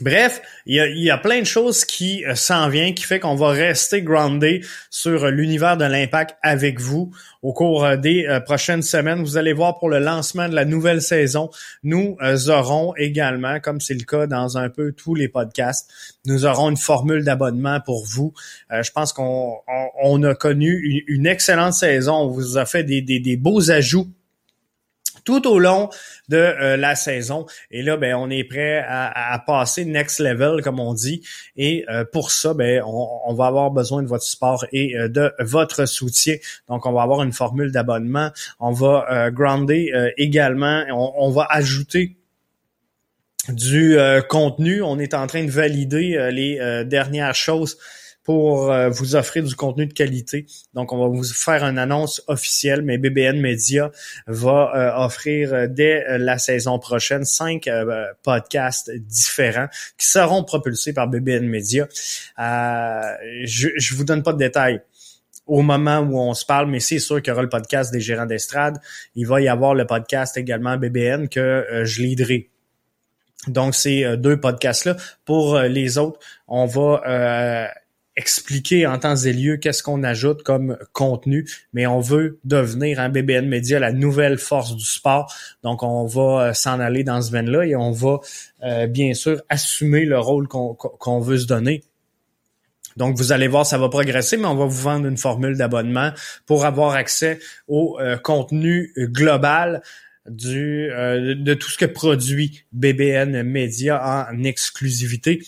Bref, 0.00 0.42
il 0.66 0.74
y 0.74 1.10
a, 1.10 1.18
plein 1.18 1.38
de 1.38 1.46
choses 1.46 1.84
qui 1.84 2.24
euh, 2.24 2.34
s'en 2.34 2.68
viennent, 2.68 2.94
qui 2.94 3.04
fait 3.04 3.20
qu'on 3.20 3.36
va 3.36 3.50
rester 3.50 4.02
groundé 4.02 4.60
sur 4.90 5.24
euh, 5.24 5.30
l'univers 5.30 5.76
de 5.76 5.84
l'impact 5.84 6.36
avec 6.42 6.80
vous 6.80 7.12
au 7.42 7.52
cours 7.52 7.84
euh, 7.84 7.96
des 7.96 8.26
prochaines 8.44 8.82
semaines. 8.82 9.22
Vous 9.22 9.36
allez 9.36 9.52
voir 9.52 9.78
pour 9.78 9.88
le 9.88 10.00
lancement 10.00 10.48
de 10.48 10.54
la 10.56 10.64
nouvelle 10.64 11.00
saison, 11.00 11.48
nous 11.84 12.16
aurons 12.48 12.92
également, 12.96 13.60
comme 13.60 13.80
c'est 13.80 13.94
le 13.94 14.04
cas 14.04 14.26
dans 14.26 14.58
un 14.58 14.68
peu 14.68 14.90
tous 14.90 15.14
les 15.14 15.28
podcasts, 15.28 15.88
nous 16.26 16.44
aurons 16.44 16.70
une 16.70 16.76
formule 16.76 17.22
d'abonnement 17.22 17.78
pour 17.80 18.04
vous. 18.04 18.34
je 18.70 18.90
pense 18.90 19.12
qu'on 19.12 20.22
a 20.24 20.34
connu 20.34 21.04
une, 21.06 21.26
excellente 21.26 21.74
saison. 21.74 22.14
On 22.14 22.28
vous 22.28 22.58
a 22.58 22.66
fait 22.66 22.82
des 22.82 23.36
beaux 23.36 23.70
ajouts 23.70 24.08
tout 25.24 25.48
au 25.48 25.58
long 25.58 25.90
de 26.28 26.36
euh, 26.36 26.76
la 26.76 26.94
saison. 26.94 27.46
Et 27.70 27.82
là, 27.82 27.96
ben, 27.96 28.14
on 28.14 28.30
est 28.30 28.44
prêt 28.44 28.84
à, 28.86 29.42
passer 29.46 29.84
next 29.84 30.20
level, 30.20 30.62
comme 30.62 30.80
on 30.80 30.94
dit. 30.94 31.22
Et 31.56 31.84
euh, 31.88 32.04
pour 32.10 32.30
ça, 32.30 32.54
ben, 32.54 32.82
on, 32.84 33.34
va 33.34 33.46
avoir 33.46 33.70
besoin 33.70 34.02
de 34.02 34.08
votre 34.08 34.24
support 34.24 34.64
et 34.72 34.96
euh, 34.96 35.08
de 35.08 35.32
votre 35.40 35.86
soutien. 35.86 36.36
Donc, 36.68 36.86
on 36.86 36.92
va 36.92 37.02
avoir 37.02 37.22
une 37.22 37.32
formule 37.32 37.72
d'abonnement. 37.72 38.30
On 38.60 38.72
va 38.72 39.30
grounder 39.30 39.92
également. 40.16 40.84
On, 40.90 41.30
va 41.30 41.46
ajouter 41.50 42.16
du 43.48 43.96
contenu. 44.28 44.82
On 44.82 44.98
est 44.98 45.14
en 45.14 45.26
train 45.26 45.44
de 45.44 45.50
valider 45.50 46.30
les 46.32 46.84
dernières 46.84 47.34
choses 47.34 47.78
pour 48.24 48.72
euh, 48.72 48.88
vous 48.88 49.14
offrir 49.14 49.44
du 49.44 49.54
contenu 49.54 49.86
de 49.86 49.92
qualité. 49.92 50.46
Donc, 50.72 50.92
on 50.92 50.98
va 50.98 51.06
vous 51.06 51.22
faire 51.24 51.62
une 51.62 51.78
annonce 51.78 52.22
officielle, 52.26 52.82
mais 52.82 52.98
BBN 52.98 53.38
Media 53.38 53.92
va 54.26 54.72
euh, 54.74 55.04
offrir 55.04 55.52
euh, 55.52 55.66
dès 55.68 56.18
la 56.18 56.38
saison 56.38 56.78
prochaine 56.78 57.24
cinq 57.24 57.68
podcasts 58.22 58.90
différents 58.90 59.68
qui 59.98 60.06
seront 60.06 60.42
propulsés 60.42 60.94
par 60.94 61.08
BBN 61.08 61.46
Media. 61.46 61.86
je 62.38 63.68
ne 63.68 63.96
vous 63.96 64.04
donne 64.04 64.22
pas 64.22 64.32
de 64.32 64.38
détails 64.38 64.80
au 65.46 65.60
moment 65.60 65.98
où 65.98 66.18
on 66.18 66.32
se 66.32 66.46
parle, 66.46 66.70
mais 66.70 66.80
c'est 66.80 66.98
sûr 66.98 67.20
qu'il 67.20 67.30
y 67.30 67.32
aura 67.32 67.42
le 67.42 67.50
podcast 67.50 67.92
des 67.92 68.00
gérants 68.00 68.24
d'estrade. 68.24 68.78
Il 69.14 69.26
va 69.26 69.42
y 69.42 69.48
avoir 69.48 69.74
le 69.74 69.86
podcast 69.86 70.38
également 70.38 70.78
BBN 70.78 71.28
que 71.28 71.82
je 71.84 72.02
liderai. 72.02 72.50
Donc, 73.48 73.74
ces 73.74 74.16
deux 74.16 74.40
podcasts-là. 74.40 74.96
Pour 75.26 75.58
les 75.58 75.98
autres, 75.98 76.18
on 76.48 76.64
va 76.64 77.02
expliquer 78.16 78.86
en 78.86 78.98
temps 78.98 79.16
et 79.16 79.32
lieu 79.32 79.56
qu'est-ce 79.56 79.82
qu'on 79.82 80.02
ajoute 80.02 80.42
comme 80.42 80.78
contenu, 80.92 81.48
mais 81.72 81.86
on 81.86 82.00
veut 82.00 82.38
devenir 82.44 83.00
un 83.00 83.08
BBN 83.08 83.46
Media 83.46 83.78
la 83.78 83.92
nouvelle 83.92 84.38
force 84.38 84.76
du 84.76 84.84
sport. 84.84 85.34
Donc, 85.62 85.82
on 85.82 86.06
va 86.06 86.48
euh, 86.48 86.52
s'en 86.54 86.80
aller 86.80 87.02
dans 87.02 87.20
ce 87.20 87.32
veine-là 87.32 87.66
et 87.66 87.76
on 87.76 87.90
va 87.90 88.20
euh, 88.62 88.86
bien 88.86 89.14
sûr 89.14 89.42
assumer 89.48 90.04
le 90.04 90.18
rôle 90.18 90.46
qu'on 90.48 91.20
veut 91.20 91.38
se 91.38 91.46
donner. 91.46 91.82
Donc, 92.96 93.16
vous 93.16 93.32
allez 93.32 93.48
voir, 93.48 93.66
ça 93.66 93.78
va 93.78 93.88
progresser, 93.88 94.36
mais 94.36 94.46
on 94.46 94.54
va 94.54 94.66
vous 94.66 94.82
vendre 94.82 95.06
une 95.06 95.18
formule 95.18 95.56
d'abonnement 95.56 96.12
pour 96.46 96.64
avoir 96.64 96.92
accès 96.92 97.40
au 97.66 97.98
euh, 98.00 98.16
contenu 98.16 98.92
global 98.96 99.82
de, 100.26 101.54
tout 101.54 101.68
ce 101.68 101.76
que 101.76 101.84
produit 101.84 102.64
BBN 102.72 103.42
Media 103.42 104.28
en 104.30 104.44
exclusivité. 104.44 105.42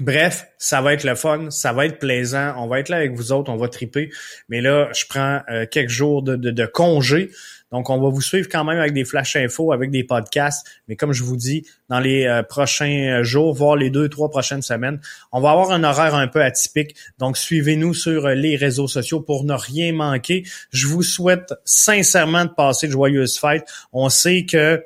Bref, 0.00 0.48
ça 0.58 0.80
va 0.80 0.92
être 0.92 1.04
le 1.04 1.14
fun, 1.14 1.50
ça 1.50 1.72
va 1.72 1.86
être 1.86 2.00
plaisant, 2.00 2.54
on 2.58 2.66
va 2.66 2.80
être 2.80 2.88
là 2.88 2.96
avec 2.96 3.12
vous 3.12 3.30
autres, 3.30 3.50
on 3.52 3.56
va 3.56 3.68
triper. 3.68 4.10
Mais 4.48 4.60
là, 4.60 4.88
je 4.92 5.04
prends 5.08 5.40
quelques 5.70 5.90
jours 5.90 6.22
de 6.22 6.66
congé. 6.66 7.30
Donc, 7.74 7.90
on 7.90 8.00
va 8.00 8.08
vous 8.08 8.20
suivre 8.20 8.48
quand 8.48 8.62
même 8.62 8.78
avec 8.78 8.92
des 8.92 9.04
flash 9.04 9.34
infos, 9.34 9.72
avec 9.72 9.90
des 9.90 10.04
podcasts. 10.04 10.64
Mais 10.86 10.94
comme 10.94 11.12
je 11.12 11.24
vous 11.24 11.36
dis, 11.36 11.66
dans 11.88 11.98
les 11.98 12.24
euh, 12.24 12.44
prochains 12.44 13.24
jours, 13.24 13.52
voire 13.52 13.74
les 13.74 13.90
deux, 13.90 14.08
trois 14.08 14.30
prochaines 14.30 14.62
semaines, 14.62 15.00
on 15.32 15.40
va 15.40 15.50
avoir 15.50 15.72
un 15.72 15.82
horaire 15.82 16.14
un 16.14 16.28
peu 16.28 16.40
atypique. 16.40 16.94
Donc, 17.18 17.36
suivez-nous 17.36 17.92
sur 17.92 18.26
euh, 18.26 18.34
les 18.34 18.54
réseaux 18.54 18.86
sociaux 18.86 19.20
pour 19.20 19.42
ne 19.42 19.54
rien 19.54 19.92
manquer. 19.92 20.44
Je 20.70 20.86
vous 20.86 21.02
souhaite 21.02 21.52
sincèrement 21.64 22.44
de 22.44 22.50
passer 22.50 22.86
de 22.86 22.92
joyeuses 22.92 23.40
fêtes. 23.40 23.66
On 23.92 24.08
sait 24.08 24.46
que 24.46 24.84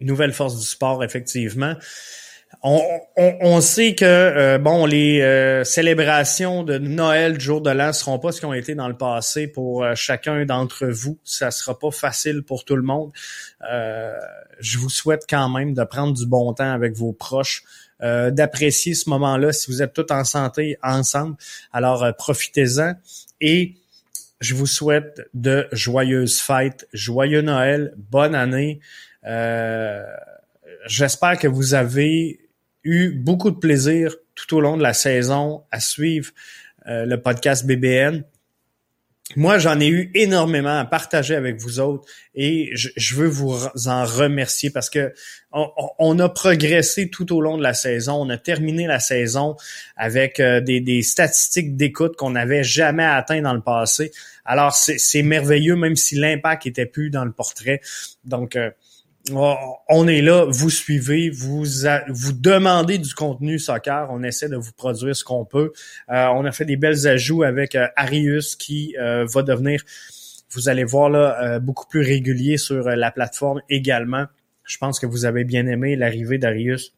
nouvelle 0.00 0.32
force 0.32 0.58
du 0.58 0.64
sport, 0.64 1.04
effectivement 1.04 1.76
on, 2.62 3.60
sait 3.60 3.94
que 3.94 4.04
euh, 4.04 4.58
bon, 4.58 4.86
les 4.86 5.20
euh, 5.20 5.64
célébrations 5.64 6.62
de 6.62 6.78
Noël, 6.78 7.40
jour 7.40 7.60
de 7.60 7.70
l'an, 7.70 7.92
seront 7.92 8.18
pas 8.18 8.30
ce 8.30 8.40
qui 8.40 8.46
ont 8.46 8.54
été 8.54 8.74
dans 8.74 8.88
le 8.88 8.96
passé 8.96 9.48
pour 9.48 9.82
euh, 9.82 9.94
chacun 9.94 10.44
d'entre 10.44 10.86
vous. 10.86 11.18
Ça 11.24 11.50
sera 11.50 11.78
pas 11.78 11.90
facile 11.90 12.42
pour 12.42 12.64
tout 12.64 12.76
le 12.76 12.82
monde. 12.82 13.10
je 14.60 14.78
vous 14.78 14.90
souhaite 14.90 15.24
quand 15.28 15.48
même 15.48 15.74
de 15.74 15.84
prendre 15.84 16.14
du 16.14 16.26
bon 16.26 16.52
temps 16.54 16.72
avec 16.72 16.94
vos 16.94 17.12
proches, 17.12 17.64
d'apprécier 18.00 18.94
ce 18.94 19.08
moment-là 19.10 19.52
si 19.52 19.70
vous 19.70 19.82
êtes 19.82 19.92
tous 19.92 20.12
en 20.12 20.24
santé 20.24 20.76
ensemble. 20.82 21.36
Alors 21.72 22.06
profitez-en 22.16 22.94
et 23.40 23.74
je 24.40 24.54
vous 24.54 24.66
souhaite 24.66 25.20
de 25.34 25.68
joyeuses 25.72 26.40
fêtes, 26.40 26.86
joyeux 26.92 27.42
Noël, 27.42 27.94
bonne 27.96 28.34
année. 28.34 28.80
J'espère 30.86 31.38
que 31.38 31.48
vous 31.48 31.74
avez 31.74 32.41
eu 32.84 33.12
beaucoup 33.12 33.50
de 33.50 33.58
plaisir 33.58 34.14
tout 34.34 34.56
au 34.56 34.60
long 34.60 34.76
de 34.76 34.82
la 34.82 34.94
saison 34.94 35.62
à 35.70 35.80
suivre 35.80 36.30
euh, 36.86 37.04
le 37.06 37.20
podcast 37.20 37.66
BBN. 37.66 38.24
Moi, 39.36 39.58
j'en 39.58 39.80
ai 39.80 39.88
eu 39.88 40.10
énormément 40.14 40.78
à 40.78 40.84
partager 40.84 41.34
avec 41.34 41.58
vous 41.58 41.80
autres 41.80 42.04
et 42.34 42.70
je, 42.74 43.14
veux 43.14 43.28
vous 43.28 43.54
en 43.86 44.04
remercier 44.04 44.68
parce 44.68 44.90
que 44.90 45.14
on, 45.52 46.18
a 46.18 46.28
progressé 46.28 47.08
tout 47.08 47.34
au 47.34 47.40
long 47.40 47.56
de 47.56 47.62
la 47.62 47.72
saison. 47.72 48.14
On 48.14 48.28
a 48.28 48.36
terminé 48.36 48.86
la 48.86 49.00
saison 49.00 49.56
avec 49.96 50.38
euh, 50.38 50.60
des, 50.60 50.80
des 50.80 51.02
statistiques 51.02 51.76
d'écoute 51.76 52.16
qu'on 52.16 52.30
n'avait 52.30 52.64
jamais 52.64 53.04
atteint 53.04 53.40
dans 53.40 53.54
le 53.54 53.62
passé. 53.62 54.12
Alors, 54.44 54.74
c'est 54.74 55.22
merveilleux, 55.22 55.76
même 55.76 55.96
si 55.96 56.16
l'impact 56.16 56.66
était 56.66 56.86
plus 56.86 57.10
dans 57.10 57.24
le 57.24 57.32
portrait. 57.32 57.80
Donc, 58.24 58.56
euh, 58.56 58.70
on 59.30 60.08
est 60.08 60.20
là, 60.20 60.46
vous 60.48 60.70
suivez, 60.70 61.30
vous 61.30 61.64
vous 62.08 62.32
demandez 62.32 62.98
du 62.98 63.14
contenu 63.14 63.58
soccer, 63.58 64.08
on 64.10 64.22
essaie 64.22 64.48
de 64.48 64.56
vous 64.56 64.72
produire 64.72 65.14
ce 65.14 65.24
qu'on 65.24 65.44
peut. 65.44 65.72
Euh, 66.10 66.26
on 66.34 66.44
a 66.44 66.52
fait 66.52 66.64
des 66.64 66.76
belles 66.76 67.06
ajouts 67.06 67.42
avec 67.42 67.74
euh, 67.74 67.86
Arius 67.96 68.56
qui 68.56 68.96
euh, 68.98 69.24
va 69.32 69.42
devenir, 69.42 69.82
vous 70.50 70.68
allez 70.68 70.84
voir 70.84 71.08
là, 71.08 71.58
beaucoup 71.60 71.86
plus 71.86 72.02
régulier 72.02 72.58
sur 72.58 72.82
la 72.82 73.10
plateforme 73.10 73.62
également. 73.70 74.26
Je 74.64 74.76
pense 74.76 75.00
que 75.00 75.06
vous 75.06 75.24
avez 75.24 75.44
bien 75.44 75.66
aimé 75.66 75.96
l'arrivée 75.96 76.36
d'Arius. 76.36 76.94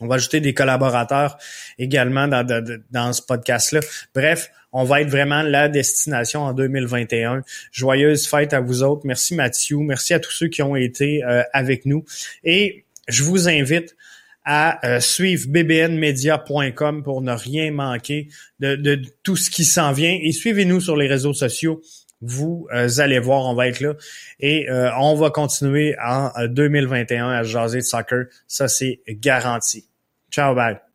On 0.00 0.06
va 0.06 0.14
ajouter 0.14 0.40
des 0.40 0.54
collaborateurs 0.54 1.36
également 1.78 2.26
dans, 2.26 2.46
dans 2.90 3.12
ce 3.12 3.20
podcast-là. 3.20 3.80
Bref, 4.14 4.50
on 4.72 4.84
va 4.84 5.00
être 5.00 5.08
vraiment 5.08 5.42
la 5.42 5.68
destination 5.68 6.42
en 6.42 6.52
2021. 6.52 7.42
Joyeuse 7.72 8.26
fête 8.26 8.52
à 8.52 8.60
vous 8.60 8.82
autres. 8.82 9.02
Merci 9.04 9.34
Mathieu. 9.34 9.78
Merci 9.78 10.14
à 10.14 10.20
tous 10.20 10.32
ceux 10.32 10.48
qui 10.48 10.62
ont 10.62 10.76
été 10.76 11.24
euh, 11.24 11.42
avec 11.52 11.86
nous. 11.86 12.04
Et 12.44 12.84
je 13.08 13.22
vous 13.22 13.48
invite 13.48 13.96
à 14.44 14.84
euh, 14.86 15.00
suivre 15.00 15.48
bbnmedia.com 15.48 17.02
pour 17.02 17.20
ne 17.20 17.32
rien 17.32 17.70
manquer 17.72 18.28
de, 18.60 19.00
tout 19.22 19.36
ce 19.36 19.50
qui 19.50 19.64
s'en 19.64 19.92
vient. 19.92 20.16
Et 20.22 20.32
suivez-nous 20.32 20.80
sur 20.80 20.96
les 20.96 21.08
réseaux 21.08 21.34
sociaux. 21.34 21.82
Vous 22.22 22.66
euh, 22.72 22.88
allez 22.98 23.18
voir, 23.18 23.46
on 23.46 23.54
va 23.54 23.68
être 23.68 23.80
là. 23.80 23.94
Et 24.40 24.66
on 24.70 25.14
va 25.14 25.30
continuer 25.30 25.96
en 26.02 26.30
2021 26.46 27.28
à 27.28 27.42
jaser 27.42 27.78
de 27.78 27.84
soccer. 27.84 28.26
Ça, 28.46 28.68
c'est 28.68 29.00
garanti. 29.08 29.86
Ciao, 30.30 30.54
bye. 30.54 30.89